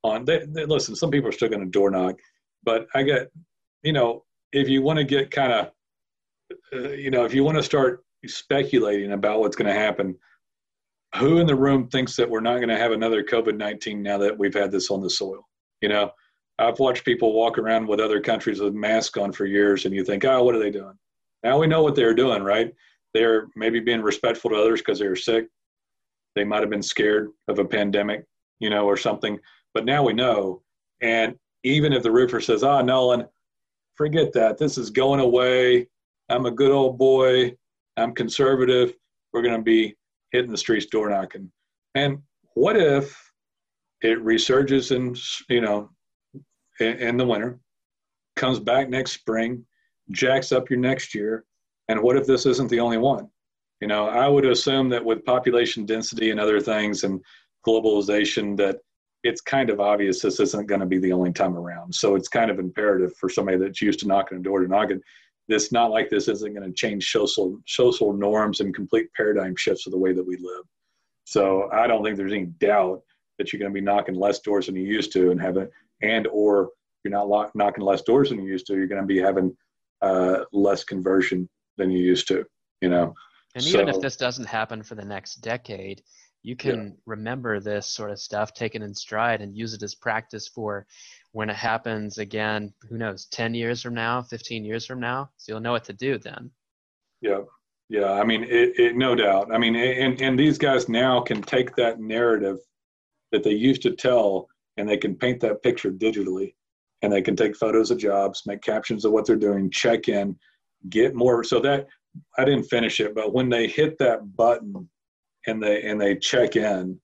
[0.03, 0.25] on.
[0.25, 2.15] They, they, listen, some people are still going to door knock,
[2.63, 3.31] but I get,
[3.83, 5.71] you know, if you want to get kind of,
[6.73, 10.15] uh, you know, if you want to start speculating about what's going to happen,
[11.15, 14.17] who in the room thinks that we're not going to have another COVID 19 now
[14.17, 15.47] that we've had this on the soil?
[15.81, 16.12] You know,
[16.59, 20.03] I've watched people walk around with other countries with masks on for years, and you
[20.03, 20.97] think, oh, what are they doing?
[21.43, 22.73] Now we know what they're doing, right?
[23.13, 25.47] They're maybe being respectful to others because they were sick.
[26.35, 28.25] They might have been scared of a pandemic,
[28.59, 29.39] you know, or something.
[29.73, 30.61] But now we know.
[31.01, 33.25] And even if the roofer says, ah, Nolan,
[33.95, 34.57] forget that.
[34.57, 35.87] This is going away.
[36.29, 37.55] I'm a good old boy.
[37.97, 38.93] I'm conservative.
[39.33, 39.95] We're going to be
[40.31, 41.51] hitting the streets door knocking.
[41.95, 42.19] And
[42.53, 43.17] what if
[44.01, 45.15] it resurges in,
[45.49, 45.89] you know,
[46.79, 47.59] in, in the winter,
[48.35, 49.65] comes back next spring,
[50.11, 51.43] jacks up your next year,
[51.89, 53.27] and what if this isn't the only one?
[53.81, 57.21] You know, I would assume that with population density and other things and
[57.65, 58.77] globalization, that
[59.23, 61.93] it's kind of obvious this isn't going to be the only time around.
[61.93, 65.01] So it's kind of imperative for somebody that's used to knocking a door to knocking.
[65.47, 69.87] It's not like this isn't going to change social social norms and complete paradigm shifts
[69.87, 70.63] of the way that we live.
[71.25, 73.01] So I don't think there's any doubt
[73.37, 75.67] that you're going to be knocking less doors than you used to, and having
[76.01, 76.69] and or
[77.03, 78.75] you're not lock, knocking less doors than you used to.
[78.75, 79.55] You're going to be having
[80.01, 82.45] uh, less conversion than you used to.
[82.81, 83.13] You know.
[83.55, 86.01] And so, even if this doesn't happen for the next decade,
[86.43, 86.91] you can yeah.
[87.05, 90.85] remember this sort of stuff, take it in stride, and use it as practice for
[91.31, 92.73] when it happens again.
[92.89, 93.25] Who knows?
[93.25, 96.51] Ten years from now, fifteen years from now, so you'll know what to do then.
[97.21, 97.41] Yeah,
[97.89, 98.12] yeah.
[98.13, 99.53] I mean, it, it no doubt.
[99.53, 102.57] I mean, and and these guys now can take that narrative
[103.31, 106.53] that they used to tell, and they can paint that picture digitally,
[107.01, 110.38] and they can take photos of jobs, make captions of what they're doing, check in,
[110.89, 111.43] get more.
[111.43, 111.88] So that
[112.37, 114.89] I didn't finish it, but when they hit that button
[115.47, 116.99] and they and they check in,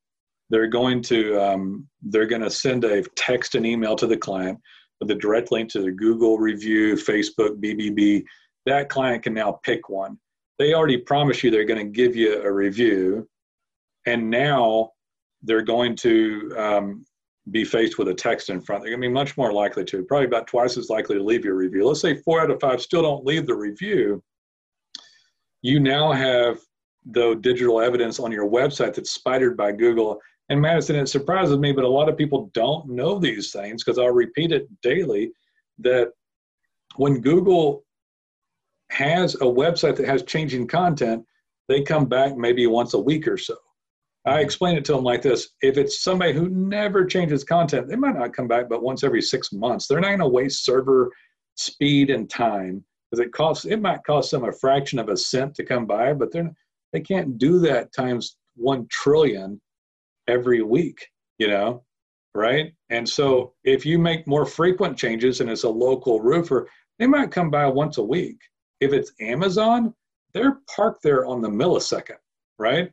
[0.49, 4.59] they're going to um, they're going to send a text and email to the client
[4.99, 8.23] with a direct link to the Google review, Facebook, BBB.
[8.65, 10.17] That client can now pick one.
[10.57, 13.27] They already promise you they're going to give you a review,
[14.05, 14.91] and now
[15.43, 17.05] they're going to um,
[17.51, 18.81] be faced with a text in front.
[18.81, 21.45] They're going to be much more likely to, probably about twice as likely to leave
[21.45, 21.85] your review.
[21.85, 24.23] Let's say four out of five still don't leave the review.
[25.65, 26.60] You now have
[27.06, 30.21] though digital evidence on your website that's spidered by Google.
[30.49, 33.97] And Madison, it surprises me, but a lot of people don't know these things because
[33.97, 35.32] I'll repeat it daily
[35.80, 36.12] that
[36.97, 37.84] when Google
[38.91, 41.25] has a website that has changing content,
[41.67, 43.56] they come back maybe once a week or so.
[44.23, 44.41] I mm-hmm.
[44.41, 48.15] explain it to them like this if it's somebody who never changes content, they might
[48.15, 49.88] not come back but once every six months.
[49.88, 51.10] They're not going to waste server
[51.56, 55.56] speed and time because it costs, it might cost them a fraction of a cent
[55.56, 56.51] to come by, but they're
[56.93, 59.60] they can't do that times 1 trillion
[60.30, 61.06] every week,
[61.39, 61.84] you know,
[62.34, 62.71] right?
[62.89, 67.32] And so if you make more frequent changes and it's a local roofer, they might
[67.32, 68.38] come by once a week.
[68.80, 69.93] If it's Amazon,
[70.34, 72.19] they're parked there on the millisecond,
[72.60, 72.91] right?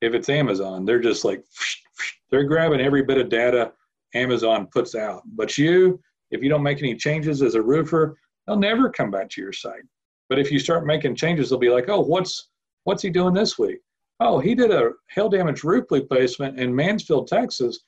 [0.00, 1.44] If it's Amazon, they're just like,
[2.30, 3.72] they're grabbing every bit of data
[4.14, 5.22] Amazon puts out.
[5.26, 6.00] But you,
[6.32, 9.52] if you don't make any changes as a roofer, they'll never come back to your
[9.52, 9.84] site.
[10.28, 12.48] But if you start making changes, they'll be like, oh, what's
[12.84, 13.78] What's he doing this week?
[14.20, 17.80] Oh, he did a hail damage roof replacement in Mansfield, Texas,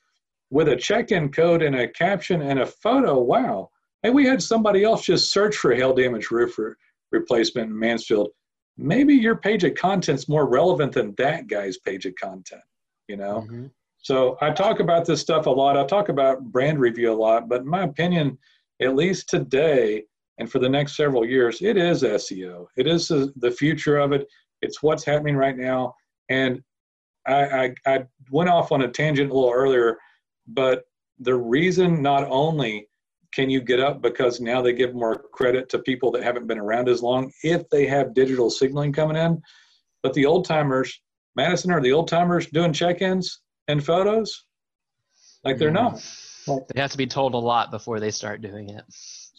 [0.49, 3.19] with a check-in code and a caption and a photo.
[3.19, 3.69] Wow.
[4.03, 6.73] Hey, we had somebody else just search for hail damage roof re-
[7.11, 8.29] replacement in Mansfield.
[8.77, 12.61] Maybe your page of content's more relevant than that guy's page of content,
[13.07, 13.45] you know?
[13.47, 13.67] Mm-hmm.
[13.99, 15.77] So I talk about this stuff a lot.
[15.77, 18.37] I talk about brand review a lot, but in my opinion,
[18.81, 20.03] at least today
[20.39, 22.67] and for the next several years, it is SEO.
[22.77, 24.27] It is the future of it.
[24.61, 25.93] It's what's happening right now.
[26.29, 26.61] And
[27.25, 29.97] I, I, I went off on a tangent a little earlier,
[30.47, 30.83] but
[31.19, 32.87] the reason not only
[33.33, 36.59] can you get up because now they give more credit to people that haven't been
[36.59, 39.41] around as long if they have digital signaling coming in,
[40.03, 41.01] but the old timers,
[41.35, 44.45] Madison, are the old timers doing check ins and photos?
[45.43, 45.73] Like they're mm.
[46.45, 46.67] not.
[46.73, 48.83] They have to be told a lot before they start doing it.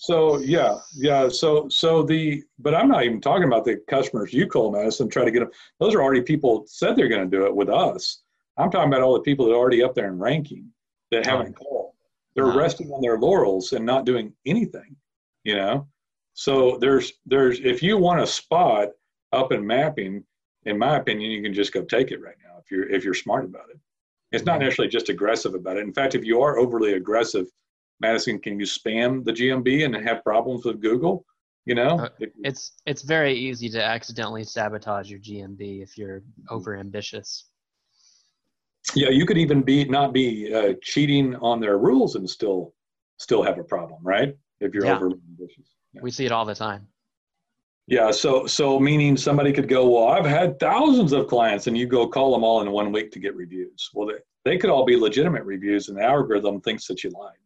[0.00, 1.28] So yeah, yeah.
[1.28, 5.10] So so the but I'm not even talking about the customers you call us and
[5.10, 5.50] try to get them.
[5.80, 8.22] Those are already people said they're going to do it with us.
[8.56, 10.70] I'm talking about all the people that are already up there in ranking
[11.10, 11.94] that haven't called.
[12.36, 14.94] They're resting on their laurels and not doing anything.
[15.42, 15.88] You know.
[16.34, 18.90] So there's there's if you want a spot
[19.32, 20.22] up in mapping,
[20.64, 23.14] in my opinion, you can just go take it right now if you're if you're
[23.14, 23.80] smart about it.
[24.30, 25.82] It's not necessarily just aggressive about it.
[25.82, 27.46] In fact, if you are overly aggressive
[28.00, 31.24] Madison, can you spam the GMB and have problems with Google?
[31.64, 32.08] You know, uh,
[32.44, 37.44] it's it's very easy to accidentally sabotage your GMB if you're over ambitious.
[38.94, 42.72] Yeah, you could even be not be uh, cheating on their rules and still
[43.18, 44.34] still have a problem, right?
[44.60, 44.96] If you're yeah.
[44.96, 45.74] over dishes.
[45.92, 46.00] Yeah.
[46.02, 46.88] We see it all the time.
[47.86, 51.86] Yeah, so so meaning somebody could go, well, I've had thousands of clients, and you
[51.86, 53.90] go call them all in one week to get reviews.
[53.94, 57.36] Well, they, they could all be legitimate reviews, and the algorithm thinks that you lied.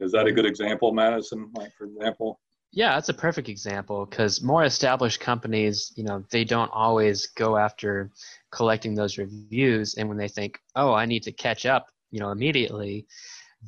[0.00, 1.50] Is that a good example, Madison?
[1.54, 2.40] Like for example?
[2.70, 7.56] Yeah, that's a perfect example because more established companies, you know, they don't always go
[7.56, 8.10] after
[8.52, 12.30] collecting those reviews, and when they think, oh, I need to catch up, you know,
[12.30, 13.06] immediately,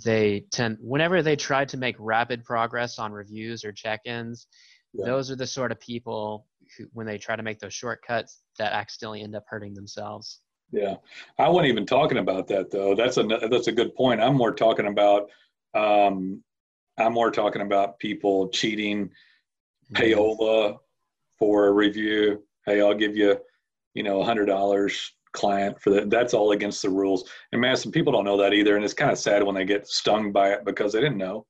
[0.05, 4.47] they tend whenever they try to make rapid progress on reviews or check-ins
[4.93, 5.07] yeah.
[5.07, 8.73] those are the sort of people who when they try to make those shortcuts that
[8.73, 10.41] accidentally end up hurting themselves
[10.73, 10.95] yeah
[11.39, 14.55] i wasn't even talking about that though that's a that's a good point i'm more
[14.55, 15.29] talking about
[15.75, 16.43] um
[16.99, 20.03] i'm more talking about people cheating mm-hmm.
[20.03, 20.77] payola
[21.39, 23.37] for a review hey i'll give you
[23.95, 26.11] you know a hundred dollars client for that.
[26.11, 27.29] That's all against the rules.
[27.53, 29.65] And man, some people don't know that either, and it's kind of sad when they
[29.65, 31.47] get stung by it because they didn't know.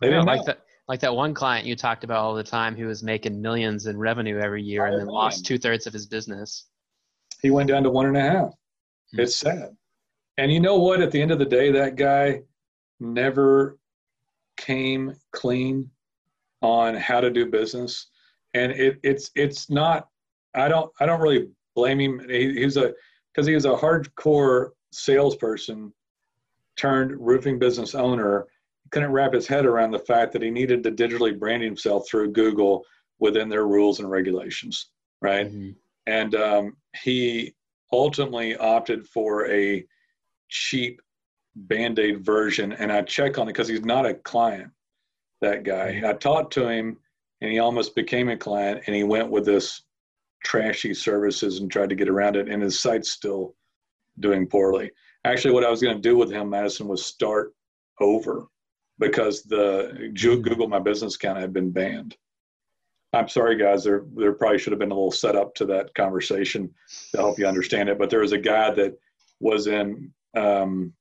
[0.00, 0.46] They didn't like know.
[0.46, 0.60] that.
[0.88, 3.98] Like that one client you talked about all the time who was making millions in
[3.98, 6.64] revenue every year and then lost two thirds of his business.
[7.42, 8.48] He went down to one and a half.
[8.48, 9.20] Mm-hmm.
[9.20, 9.76] It's sad.
[10.38, 11.02] And you know what?
[11.02, 12.40] At the end of the day, that guy
[13.00, 13.78] never
[14.56, 15.90] came clean
[16.62, 18.06] on how to do business.
[18.54, 20.08] And it, it's it's not.
[20.54, 22.20] I don't I don't really blame him.
[22.28, 22.92] He, he's a
[23.32, 25.92] because he was a hardcore salesperson
[26.76, 28.46] turned roofing business owner
[28.90, 32.32] couldn't wrap his head around the fact that he needed to digitally brand himself through
[32.32, 32.84] google
[33.18, 35.70] within their rules and regulations right mm-hmm.
[36.06, 37.54] and um, he
[37.92, 39.84] ultimately opted for a
[40.48, 41.00] cheap
[41.66, 44.70] band-aid version and i check on it because he's not a client
[45.40, 46.06] that guy mm-hmm.
[46.06, 46.96] i talked to him
[47.40, 49.82] and he almost became a client and he went with this
[50.44, 53.54] trashy services and tried to get around it, and his site's still
[54.20, 54.90] doing poorly.
[55.24, 57.52] Actually, what I was going to do with him, Madison, was start
[58.00, 58.46] over
[58.98, 62.16] because the Google My Business account had been banned.
[63.12, 63.84] I'm sorry, guys.
[63.84, 66.70] There, there probably should have been a little setup to that conversation
[67.12, 67.98] to help you understand it.
[67.98, 68.98] But there was a guy that
[69.40, 70.92] was in um,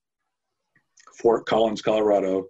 [1.17, 2.47] Fort Collins, Colorado,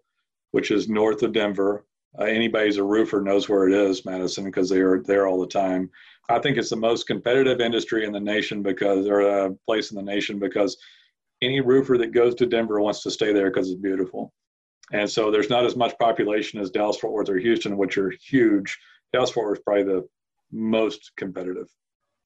[0.52, 1.86] which is north of Denver.
[2.20, 5.40] Uh, anybody who's a roofer knows where it is, Madison, because they are there all
[5.40, 5.90] the time.
[6.30, 9.96] I think it's the most competitive industry in the nation because, or a place in
[9.96, 10.78] the nation because
[11.42, 14.34] any roofer that goes to Denver wants to stay there because it's beautiful.
[14.92, 18.10] And so there's not as much population as Dallas Fort Worth or Houston, which are
[18.10, 18.78] huge.
[19.14, 20.08] Dallas Fort Worth is probably the
[20.52, 21.68] most competitive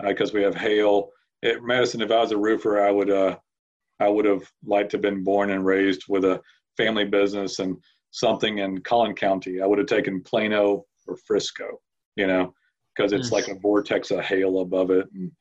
[0.08, 1.10] because uh, we have hail.
[1.44, 3.38] At Madison, if I was a roofer, I would uh,
[4.02, 6.42] I would have liked to have been born and raised with a
[6.76, 7.78] family business and
[8.10, 9.62] something in Collin County.
[9.62, 11.80] I would have taken Plano or Frisco,
[12.16, 12.54] you know,
[12.96, 15.32] because it's like a vortex of hail above it and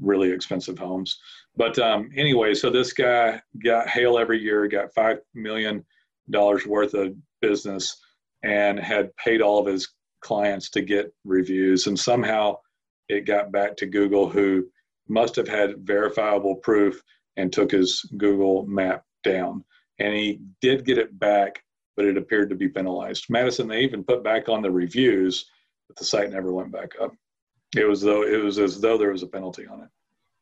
[0.00, 1.18] really expensive homes.
[1.56, 5.84] But um, anyway, so this guy got hail every year, got five million
[6.30, 7.96] dollars worth of business,
[8.42, 9.88] and had paid all of his
[10.20, 12.56] clients to get reviews, and somehow
[13.08, 14.66] it got back to Google, who
[15.08, 17.02] must have had verifiable proof
[17.36, 19.64] and took his Google map down.
[19.98, 21.62] And he did get it back,
[21.96, 23.26] but it appeared to be penalized.
[23.28, 25.46] Madison, they even put back on the reviews
[25.92, 27.14] but the site never went back up.
[27.76, 29.88] It was though it was as though there was a penalty on it.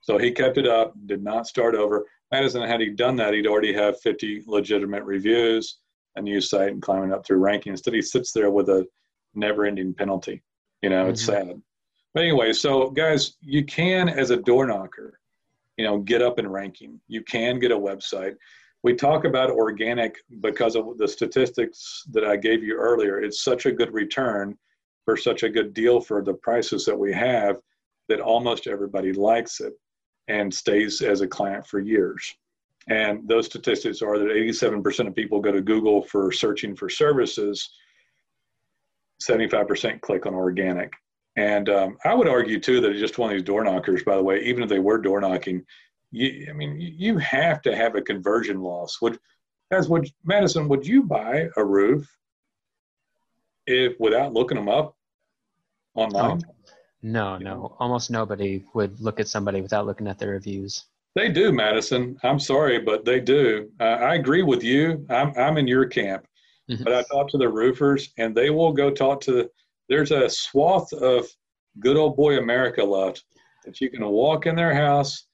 [0.01, 2.07] So he kept it up, did not start over.
[2.31, 5.79] Madison, had he done that, he'd already have 50 legitimate reviews,
[6.17, 7.73] a new site, and climbing up through ranking.
[7.73, 8.87] Instead, he sits there with a
[9.35, 10.43] never-ending penalty.
[10.81, 11.11] You know, mm-hmm.
[11.11, 11.61] it's sad.
[12.15, 15.20] But anyway, so guys, you can, as a door knocker,
[15.81, 17.01] you know, get up in ranking.
[17.09, 18.35] You can get a website.
[18.83, 23.23] We talk about organic because of the statistics that I gave you earlier.
[23.23, 24.59] It's such a good return
[25.07, 27.57] for such a good deal for the prices that we have
[28.11, 29.73] that almost everybody likes it
[30.29, 32.37] and stays as a client for years.
[32.89, 37.71] And those statistics are that 87% of people go to Google for searching for services,
[39.23, 40.93] 75% click on organic.
[41.37, 44.17] And um, I would argue too that it's just one of these door knockers, by
[44.17, 45.65] the way, even if they were door knocking,
[46.11, 49.01] you, I mean, you have to have a conversion loss.
[49.01, 49.19] Would,
[49.71, 52.09] as would Madison, would you buy a roof
[53.67, 54.97] if without looking them up
[55.95, 56.43] online?
[56.45, 56.71] Oh,
[57.03, 57.77] no, no.
[57.79, 60.85] Almost nobody would look at somebody without looking at their reviews.
[61.15, 62.17] They do, Madison.
[62.23, 63.71] I'm sorry, but they do.
[63.81, 65.05] Uh, I agree with you.
[65.11, 66.27] I'm I'm in your camp,
[66.71, 66.85] mm-hmm.
[66.85, 69.51] but I talk to the roofers, and they will go talk to.
[69.91, 71.27] There's a swath of
[71.81, 73.25] good old boy America left
[73.65, 75.27] that you can walk in their house,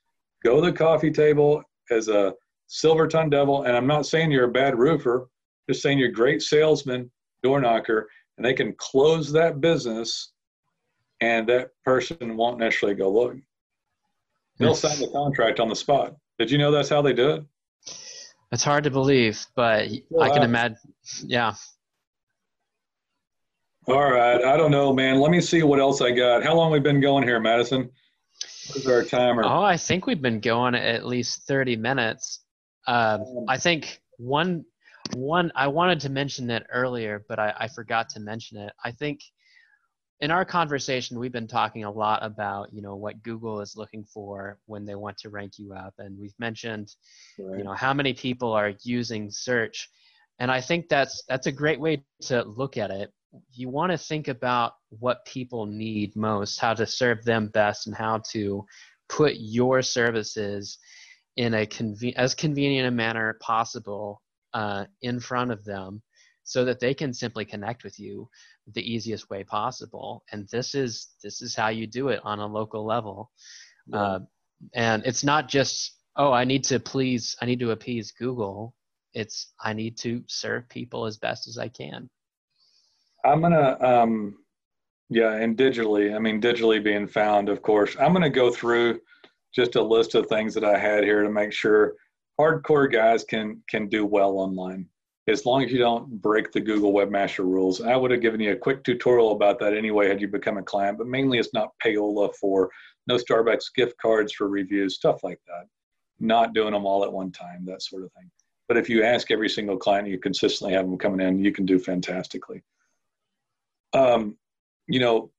[0.43, 2.33] go to the coffee table as a
[2.67, 5.29] silver tongue devil, and I'm not saying you're a bad roofer,
[5.69, 7.11] just saying you're a great salesman,
[7.43, 10.33] door knocker, and they can close that business
[11.21, 13.37] and that person won't necessarily go look.
[14.59, 16.17] They'll sign the contract on the spot.
[16.39, 17.45] Did you know that's how they do it?
[18.53, 20.79] It's hard to believe, but well, I can imagine.
[21.25, 21.55] Yeah.
[23.89, 24.43] All right.
[24.43, 25.21] I don't know, man.
[25.21, 26.43] Let me see what else I got.
[26.43, 27.89] How long we been going here, Madison?
[28.69, 29.45] What's our timer?
[29.45, 32.41] Oh, I think we've been going at least 30 minutes.
[32.87, 33.19] Uh,
[33.49, 34.65] I think one
[35.15, 38.73] one I wanted to mention it earlier, but I, I forgot to mention it.
[38.85, 39.21] I think
[40.21, 44.03] in our conversation we've been talking a lot about you know what google is looking
[44.03, 46.95] for when they want to rank you up and we've mentioned
[47.39, 47.59] right.
[47.59, 49.91] you know how many people are using search
[50.39, 53.13] and i think that's that's a great way to look at it
[53.53, 57.97] you want to think about what people need most how to serve them best and
[57.97, 58.65] how to
[59.09, 60.79] put your services
[61.37, 64.23] in a conven- as convenient a manner possible
[64.55, 66.03] uh, in front of them
[66.45, 68.29] so that they can simply connect with you
[68.73, 70.25] the easiest way possible.
[70.33, 73.31] And this is this is how you do it on a local level.
[73.87, 74.01] Yeah.
[74.01, 74.19] uh,
[74.75, 78.75] and it's not just oh i need to please i need to appease google.
[79.13, 82.09] It's i need to serve people as best as i can
[83.27, 84.37] i'm gonna um
[85.11, 89.01] yeah and digitally i mean digitally being found of course i'm gonna go through
[89.55, 91.95] just a list of things that i had here to make sure
[92.41, 94.89] hardcore guys can can do well online
[95.29, 97.81] as long as you don't break the Google Webmaster Rules.
[97.81, 100.63] I would have given you a quick tutorial about that anyway had you become a
[100.63, 102.71] client, but mainly it's not payola for
[103.09, 105.67] no Starbucks gift cards for reviews, stuff like that.
[106.21, 108.31] Not doing them all at one time, that sort of thing.
[108.69, 111.67] But if you ask every single client, you consistently have them coming in, you can
[111.67, 112.63] do fantastically.
[113.97, 114.37] Um,
[114.87, 115.31] you know,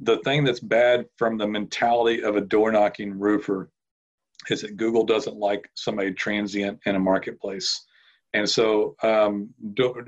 [0.00, 3.70] the thing that's bad from the mentality of a door knocking roofer
[4.48, 7.84] is that Google doesn't like somebody transient in a marketplace
[8.32, 9.50] and so um,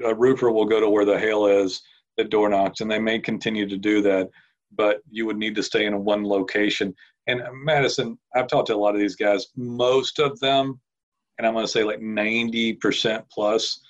[0.04, 1.82] a roofer will go to where the hail is
[2.16, 4.28] that door knocks, and they may continue to do that,
[4.72, 6.94] but you would need to stay in one location.
[7.26, 9.46] And Madison, I've talked to a lot of these guys.
[9.56, 10.80] Most of them,
[11.38, 13.80] and I'm going to say like 90% plus,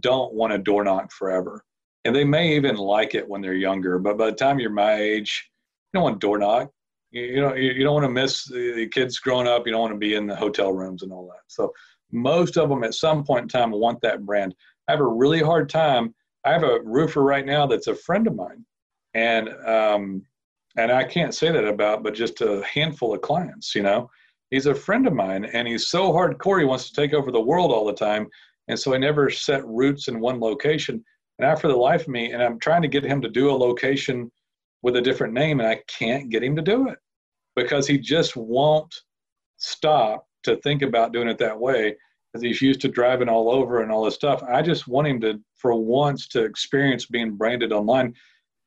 [0.00, 1.64] don't want a door knock forever.
[2.04, 4.94] And they may even like it when they're younger, but by the time you're my
[4.94, 5.50] age,
[5.92, 6.70] you don't want door knock.
[7.10, 9.66] You, you you, you don't want to miss the kids growing up.
[9.66, 11.42] You don't want to be in the hotel rooms and all that.
[11.48, 11.72] So
[12.12, 14.54] most of them at some point in time want that brand.
[14.88, 16.14] I have a really hard time.
[16.44, 18.64] I have a roofer right now that's a friend of mine,
[19.14, 20.22] and um,
[20.76, 23.74] and I can't say that about, but just a handful of clients.
[23.74, 24.10] You know,
[24.50, 26.60] he's a friend of mine, and he's so hardcore.
[26.60, 28.26] He wants to take over the world all the time,
[28.68, 31.04] and so he never set roots in one location.
[31.42, 33.52] And for the life of me, and I'm trying to get him to do a
[33.52, 34.30] location
[34.82, 36.98] with a different name, and I can't get him to do it
[37.56, 38.94] because he just won't
[39.56, 41.96] stop to think about doing it that way
[42.32, 44.42] because he's used to driving all over and all this stuff.
[44.42, 48.14] I just want him to, for once, to experience being branded online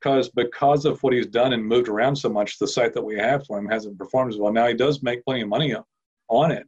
[0.01, 3.17] because because of what he's done and moved around so much, the site that we
[3.17, 4.51] have for him hasn't performed as well.
[4.51, 5.73] Now he does make plenty of money
[6.27, 6.67] on it,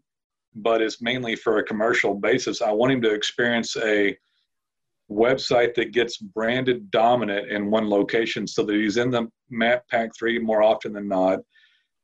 [0.56, 2.62] but it's mainly for a commercial basis.
[2.62, 4.18] I want him to experience a
[5.12, 10.10] website that gets branded dominant in one location so that he's in the map pack
[10.18, 11.40] three more often than not,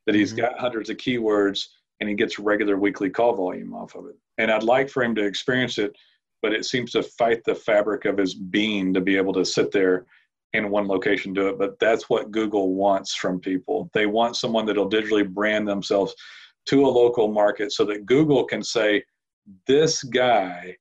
[0.06, 0.42] that he's mm-hmm.
[0.42, 1.66] got hundreds of keywords
[2.00, 4.16] and he gets regular weekly call volume off of it.
[4.38, 5.96] And I'd like for him to experience it,
[6.42, 9.72] but it seems to fight the fabric of his being to be able to sit
[9.72, 10.06] there
[10.54, 11.58] in one location do it.
[11.58, 13.90] But that's what Google wants from people.
[13.94, 16.14] They want someone that'll digitally brand themselves
[16.68, 19.04] to a local market so that Google can say,
[19.68, 20.76] this guy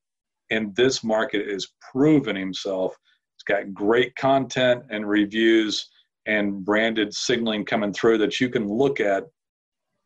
[0.51, 2.95] in this market is proven himself.
[3.35, 5.89] It's got great content and reviews
[6.27, 9.23] and branded signaling coming through that you can look at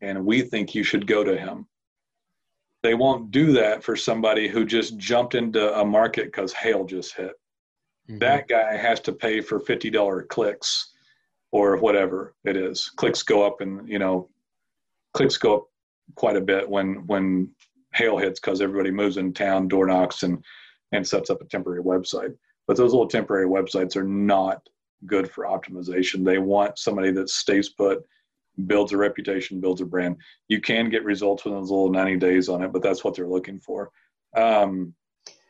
[0.01, 1.67] and we think you should go to him.
[2.83, 7.15] They won't do that for somebody who just jumped into a market because hail just
[7.15, 7.33] hit.
[8.07, 8.19] Mm-hmm.
[8.19, 10.93] That guy has to pay for $50 clicks
[11.51, 12.91] or whatever it is.
[12.95, 14.29] Clicks go up and, you know,
[15.13, 15.63] clicks go up
[16.13, 17.49] quite a bit when, when
[17.95, 20.43] hail hits because everybody moves in town, door knocks, and,
[20.91, 22.35] and sets up a temporary website.
[22.67, 24.61] But those little temporary websites are not
[25.05, 26.25] good for optimization.
[26.25, 28.03] They want somebody that stays put
[28.67, 30.17] builds a reputation, builds a brand.
[30.47, 33.27] You can get results within those little 90 days on it, but that's what they're
[33.27, 33.91] looking for.
[34.35, 34.93] Um,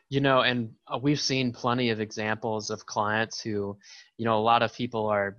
[0.08, 3.76] you know, and uh, we've seen plenty of examples of clients who,
[4.18, 5.36] you know, a lot of people are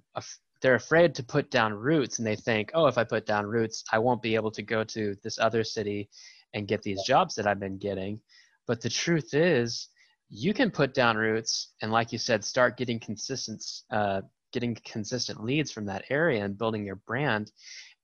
[0.62, 3.84] they're afraid to put down roots, and they think, oh, if I put down roots,
[3.92, 6.10] I won't be able to go to this other city
[6.54, 8.20] and get these jobs that I've been getting.
[8.66, 9.90] But the truth is,
[10.30, 14.22] you can put down roots and, like you said, start getting consistent uh,
[14.54, 17.52] getting consistent leads from that area and building your brand.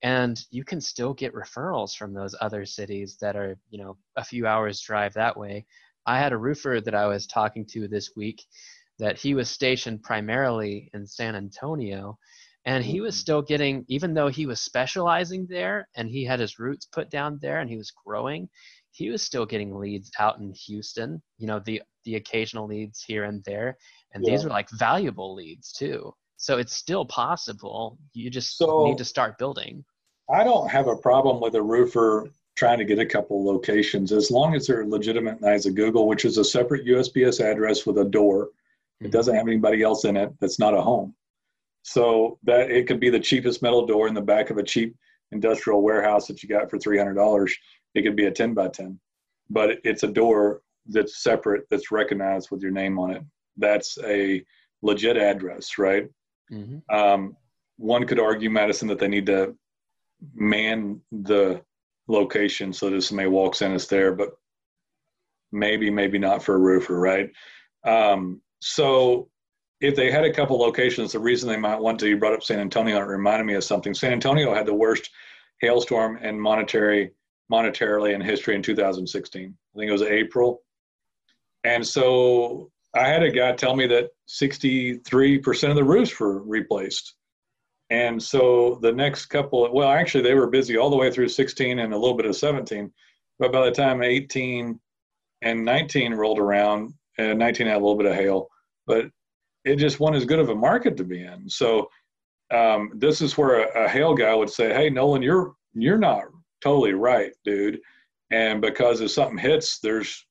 [0.02, 4.24] And you can still get referrals from those other cities that are you know a
[4.24, 5.66] few hours drive that way.
[6.06, 8.44] I had a roofer that i was talking to this week
[9.00, 12.18] that he was stationed primarily in san antonio
[12.66, 13.22] and he was mm-hmm.
[13.22, 17.40] still getting even though he was specializing there and he had his roots put down
[17.42, 18.50] there and he was growing
[18.94, 21.22] he was still getting leads out in Houston.
[21.38, 23.78] You know, the the occasional leads here and there,
[24.14, 24.32] and yeah.
[24.32, 26.14] these were like valuable leads too.
[26.38, 27.98] So it's still possible.
[28.14, 29.84] You just so, need to start building.
[30.34, 34.30] I don't have a problem with a roofer trying to get a couple locations as
[34.30, 38.06] long as they're legitimate as a Google, which is a separate USPS address with a
[38.06, 38.50] door.
[39.00, 39.12] It mm-hmm.
[39.12, 41.16] doesn't have anybody else in it that's not a home.
[41.84, 44.96] So that it could be the cheapest metal door in the back of a cheap
[45.32, 47.56] industrial warehouse that you got for three hundred dollars.
[47.94, 49.00] It could be a ten by ten,
[49.50, 53.24] but it's a door that's separate that's recognized with your name on it.
[53.58, 54.44] That's a
[54.82, 56.10] legit address, right?
[56.52, 56.96] Mm-hmm.
[56.96, 57.36] Um,
[57.78, 59.56] one could argue, Madison, that they need to
[60.34, 61.62] man the
[62.08, 64.30] location so that somebody walks in, it's there, but
[65.52, 67.30] maybe, maybe not for a roofer, right?
[67.86, 69.30] Um, so
[69.84, 72.42] if they had a couple locations, the reason they might want to, you brought up
[72.42, 73.94] San Antonio, it reminded me of something.
[73.94, 75.10] San Antonio had the worst
[75.60, 77.12] hailstorm and monetary
[77.52, 79.44] monetarily in history in 2016.
[79.44, 80.62] I think it was April.
[81.66, 87.16] And so I had a guy tell me that 63% of the roofs were replaced.
[87.90, 91.80] And so the next couple, well, actually, they were busy all the way through 16
[91.80, 92.90] and a little bit of 17.
[93.38, 94.80] But by the time 18
[95.42, 98.48] and 19 rolled around, and 19 had a little bit of hail,
[98.88, 99.08] but
[99.66, 101.50] it just wasn't as good of a market to be in.
[101.50, 101.90] So
[102.54, 106.24] um, this is where a, a hail guy would say, "Hey, Nolan, you're you're not
[106.62, 107.80] totally right, dude."
[108.32, 110.26] And because if something hits, there's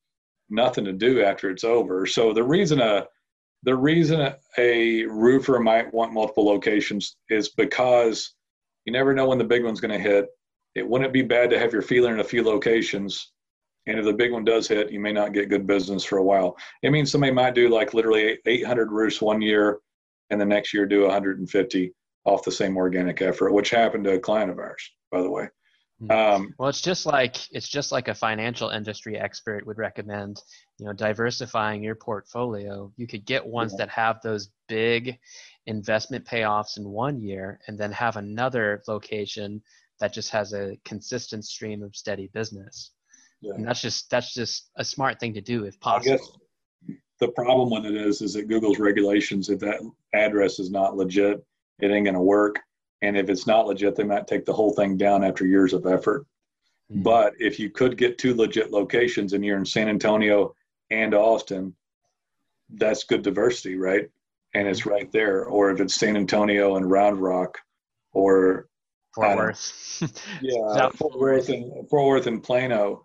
[0.51, 2.07] nothing to do after it's over.
[2.07, 3.07] So the reason a
[3.64, 8.35] the reason a roofer might want multiple locations is because
[8.85, 10.26] you never know when the big one's going to hit.
[10.74, 13.33] It wouldn't be bad to have your feeler in a few locations.
[13.87, 16.24] And if the big one does hit, you may not get good business for a
[16.24, 16.57] while.
[16.83, 19.80] It means somebody might do like literally 800 roofs one year
[20.30, 21.93] and the next year do 150
[22.24, 25.49] off the same organic effort, which happened to a client of ours, by the way.
[26.01, 26.11] Hmm.
[26.11, 30.41] Um, well, it's just like it's just like a financial industry expert would recommend.
[30.78, 32.93] You know, diversifying your portfolio.
[32.97, 33.78] You could get ones yeah.
[33.78, 35.18] that have those big
[35.66, 39.62] investment payoffs in one year, and then have another location
[40.01, 42.93] that just has a consistent stream of steady business.
[43.43, 43.55] Yeah.
[43.55, 46.14] And that's just that's just a smart thing to do if possible.
[46.14, 46.30] I guess
[47.20, 49.51] the problem with it is is that Google's regulations.
[49.51, 49.80] If that
[50.14, 51.45] address is not legit,
[51.80, 52.61] it ain't going to work
[53.03, 55.86] and if it's not legit, they might take the whole thing down after years of
[55.86, 56.24] effort.
[56.90, 57.03] Mm-hmm.
[57.03, 60.55] But if you could get two legit locations and you're in San Antonio
[60.90, 61.74] and Austin,
[62.70, 64.09] that's good diversity, right?
[64.55, 65.47] And it's right there.
[65.47, 67.59] Or if it's San Antonio and Round Rock
[68.12, 68.68] or
[69.14, 70.12] Fort Worth.
[70.43, 73.05] yeah, Fort Worth and Fort Worth and Plano.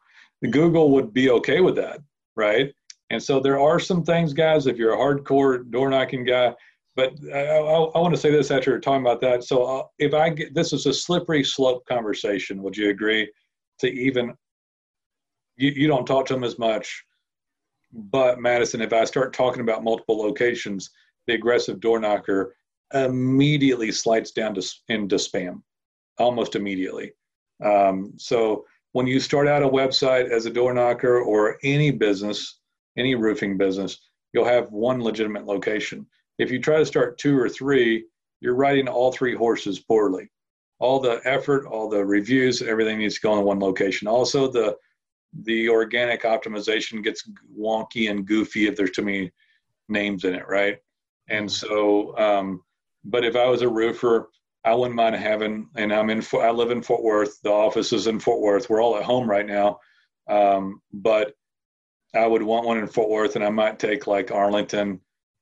[0.52, 2.00] Google would be okay with that,
[2.36, 2.74] right?
[3.10, 6.54] And so there are some things, guys, if you're a hardcore door knocking guy,
[6.96, 9.44] but I, I, I, want to say this after talking about that.
[9.44, 13.32] So uh, if I get this is a slippery slope conversation, would you agree?
[13.80, 14.34] To even
[15.58, 17.04] you, you don't talk to them as much,
[17.94, 20.90] but Madison, if I start talking about multiple locations,
[21.28, 22.56] the aggressive door knocker
[22.94, 25.62] immediately slides down to into spam,
[26.18, 27.12] almost immediately.
[27.64, 32.60] Um, so when you start out a website as a door knocker or any business,
[32.98, 34.00] any roofing business,
[34.34, 36.06] you'll have one legitimate location
[36.38, 38.06] if you try to start two or three,
[38.42, 40.30] you're riding all three horses poorly.
[40.80, 44.08] All the effort, all the reviews, everything needs to go in one location.
[44.08, 44.76] Also, the
[45.44, 49.32] the organic optimization gets wonky and goofy if there's too many
[49.90, 50.78] names in it, right?
[51.30, 52.64] And so, um,
[53.04, 54.30] but if I was a roofer,
[54.66, 57.42] I wouldn't mind having, and I'm in, I live in Fort Worth.
[57.42, 58.70] The office is in Fort Worth.
[58.70, 59.80] We're all at home right now,
[60.30, 61.34] um, but
[62.16, 65.00] I would want one in Fort Worth, and I might take like Arlington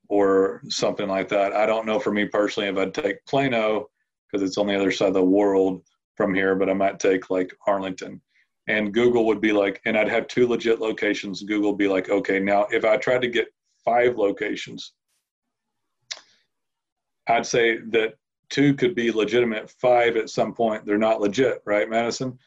[0.09, 1.53] or something like that.
[1.53, 3.87] I don't know for me personally if I'd take Plano
[4.31, 5.83] because it's on the other side of the world
[6.15, 8.21] from here, but I might take like Arlington.
[8.67, 11.43] And Google would be like, and I'd have two legit locations.
[11.43, 13.47] Google would be like, okay, now if I tried to get
[13.83, 14.93] five locations,
[17.27, 18.15] I'd say that
[18.49, 19.69] two could be legitimate.
[19.69, 22.37] Five at some point, they're not legit, right, Madison?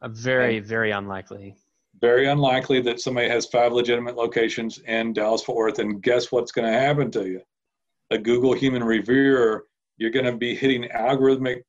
[0.00, 1.56] A very, and, very unlikely
[2.02, 5.78] very unlikely that somebody has five legitimate locations in Dallas Fort Worth.
[5.78, 7.40] And guess what's going to happen to you?
[8.10, 11.62] A Google human reviewer, you're going to be hitting algorithmic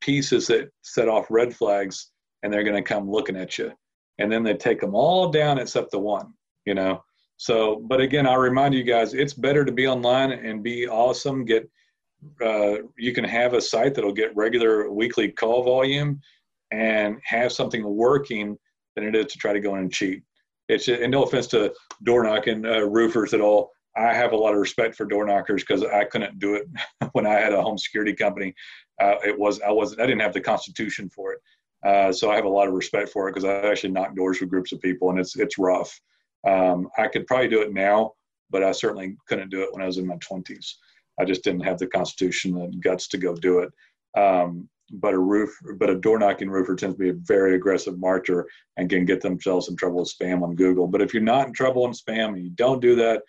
[0.00, 2.12] pieces that set off red flags,
[2.42, 3.72] and they're going to come looking at you.
[4.18, 6.32] And then they take them all down except the one,
[6.64, 7.02] you know.
[7.36, 11.44] So, but again, I'll remind you guys, it's better to be online and be awesome.
[11.44, 11.68] Get,
[12.44, 16.20] uh, you can have a site that'll get regular weekly call volume
[16.72, 18.56] and have something working
[18.94, 20.22] than it is to try to go in and cheat.
[20.68, 23.70] It's and no offense to door knocking uh, roofers at all.
[23.96, 26.66] I have a lot of respect for door knockers because I couldn't do it
[27.12, 28.54] when I had a home security company.
[29.00, 31.40] Uh, it was I wasn't I didn't have the constitution for it.
[31.84, 34.40] Uh, so I have a lot of respect for it because I actually knock doors
[34.40, 36.00] with groups of people, and it's it's rough.
[36.46, 38.12] Um, I could probably do it now,
[38.50, 40.74] but I certainly couldn't do it when I was in my 20s.
[41.18, 43.72] I just didn't have the constitution and guts to go do it.
[44.18, 47.98] Um, but a roof, but a door knocking roofer tends to be a very aggressive
[47.98, 48.46] marcher
[48.76, 50.86] and can get themselves in trouble with spam on Google.
[50.86, 53.22] But if you're not in trouble in spam and you don't do that,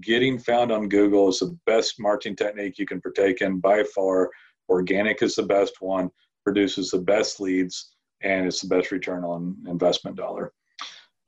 [0.00, 4.30] getting found on Google is the best marketing technique you can partake in by far.
[4.68, 6.10] Organic is the best one,
[6.44, 7.90] produces the best leads,
[8.22, 10.52] and it's the best return on investment dollar.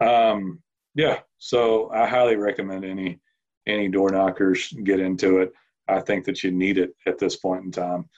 [0.01, 0.61] Um,
[0.95, 3.19] yeah, so I highly recommend any
[3.67, 5.53] any door knockers get into it.
[5.89, 8.09] I think that you need it at this point in time.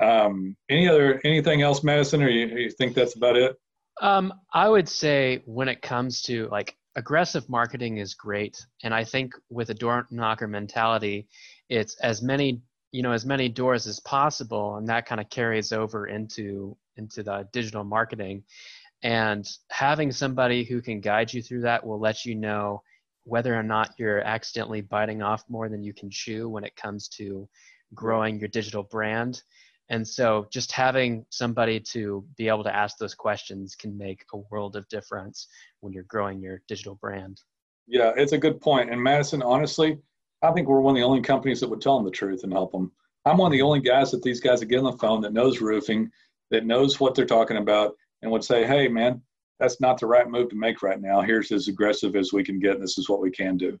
[0.00, 3.56] Um, any other anything else, Madison, or you, you think that's about it?
[4.00, 9.04] Um, I would say when it comes to like aggressive marketing is great, and I
[9.04, 11.28] think with a door knocker mentality,
[11.68, 15.72] it's as many you know as many doors as possible, and that kind of carries
[15.72, 18.44] over into into the digital marketing.
[19.02, 22.82] And having somebody who can guide you through that will let you know
[23.24, 27.08] whether or not you're accidentally biting off more than you can chew when it comes
[27.08, 27.48] to
[27.94, 29.42] growing your digital brand.
[29.90, 34.38] And so just having somebody to be able to ask those questions can make a
[34.50, 35.48] world of difference
[35.80, 37.40] when you're growing your digital brand.
[37.86, 38.90] Yeah, it's a good point.
[38.90, 39.98] And Madison, honestly,
[40.42, 42.52] I think we're one of the only companies that would tell them the truth and
[42.52, 42.92] help them.
[43.26, 45.32] I'm one of the only guys that these guys that get on the phone that
[45.32, 46.10] knows roofing,
[46.50, 49.20] that knows what they're talking about, and would say, hey, man,
[49.60, 51.20] that's not the right move to make right now.
[51.20, 53.78] Here's as aggressive as we can get, and this is what we can do.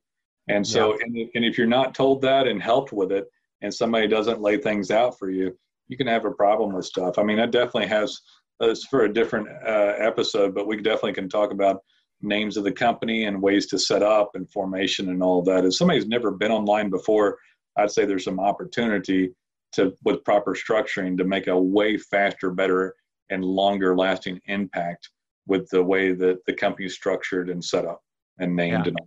[0.48, 0.98] And so, yeah.
[1.04, 3.26] and, and if you're not told that and helped with it,
[3.62, 5.56] and somebody doesn't lay things out for you,
[5.88, 7.18] you can have a problem with stuff.
[7.18, 8.20] I mean, that definitely has.
[8.60, 11.82] It's for a different uh, episode, but we definitely can talk about
[12.22, 15.64] names of the company and ways to set up and formation and all that.
[15.64, 17.36] If somebody's never been online before,
[17.76, 19.34] I'd say there's some opportunity
[19.72, 22.94] to, with proper structuring, to make a way faster, better,
[23.30, 25.10] and longer lasting impact
[25.46, 28.02] with the way that the company is structured and set up
[28.38, 28.88] and named yeah.
[28.88, 28.98] and.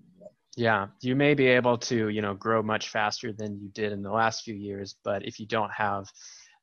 [0.59, 4.01] Yeah, you may be able to, you know, grow much faster than you did in
[4.01, 6.09] the last few years, but if you don't have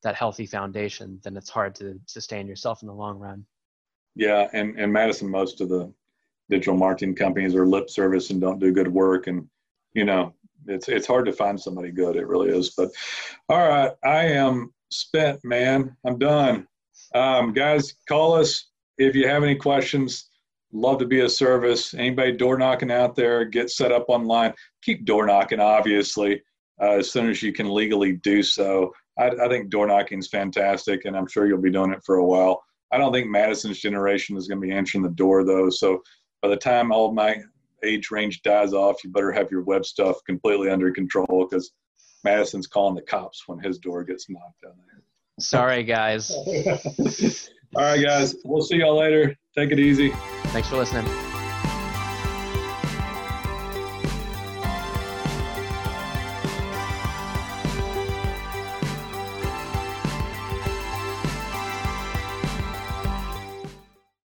[0.02, 3.46] that healthy foundation, then it's hard to sustain yourself in the long run.
[4.16, 5.92] Yeah, and and Madison, most of the
[6.50, 9.48] digital marketing companies are lip service and don't do good work, and
[9.92, 10.34] you know
[10.66, 12.16] it's it's hard to find somebody good.
[12.16, 12.70] It really is.
[12.70, 12.90] But
[13.48, 15.96] all right, I am spent, man.
[16.06, 16.66] I'm done.
[17.14, 20.30] Um, guys, call us if you have any questions.
[20.72, 21.94] Love to be a service.
[21.94, 24.52] Anybody door knocking out there, get set up online.
[24.82, 26.42] Keep door knocking, obviously,
[26.82, 28.92] uh, as soon as you can legally do so.
[29.16, 32.16] I, I think door knocking is fantastic, and I'm sure you'll be doing it for
[32.16, 32.60] a while.
[32.92, 35.70] I don't think Madison's generation is going to be answering the door though.
[35.70, 36.02] So
[36.42, 37.36] by the time all my
[37.84, 41.72] age range dies off, you better have your web stuff completely under control because
[42.24, 45.02] Madison's calling the cops when his door gets knocked on there.
[45.40, 46.32] Sorry, guys.
[47.76, 48.36] all right, guys.
[48.44, 49.36] We'll see y'all later.
[49.56, 50.10] Take it easy.
[50.48, 51.33] Thanks for listening.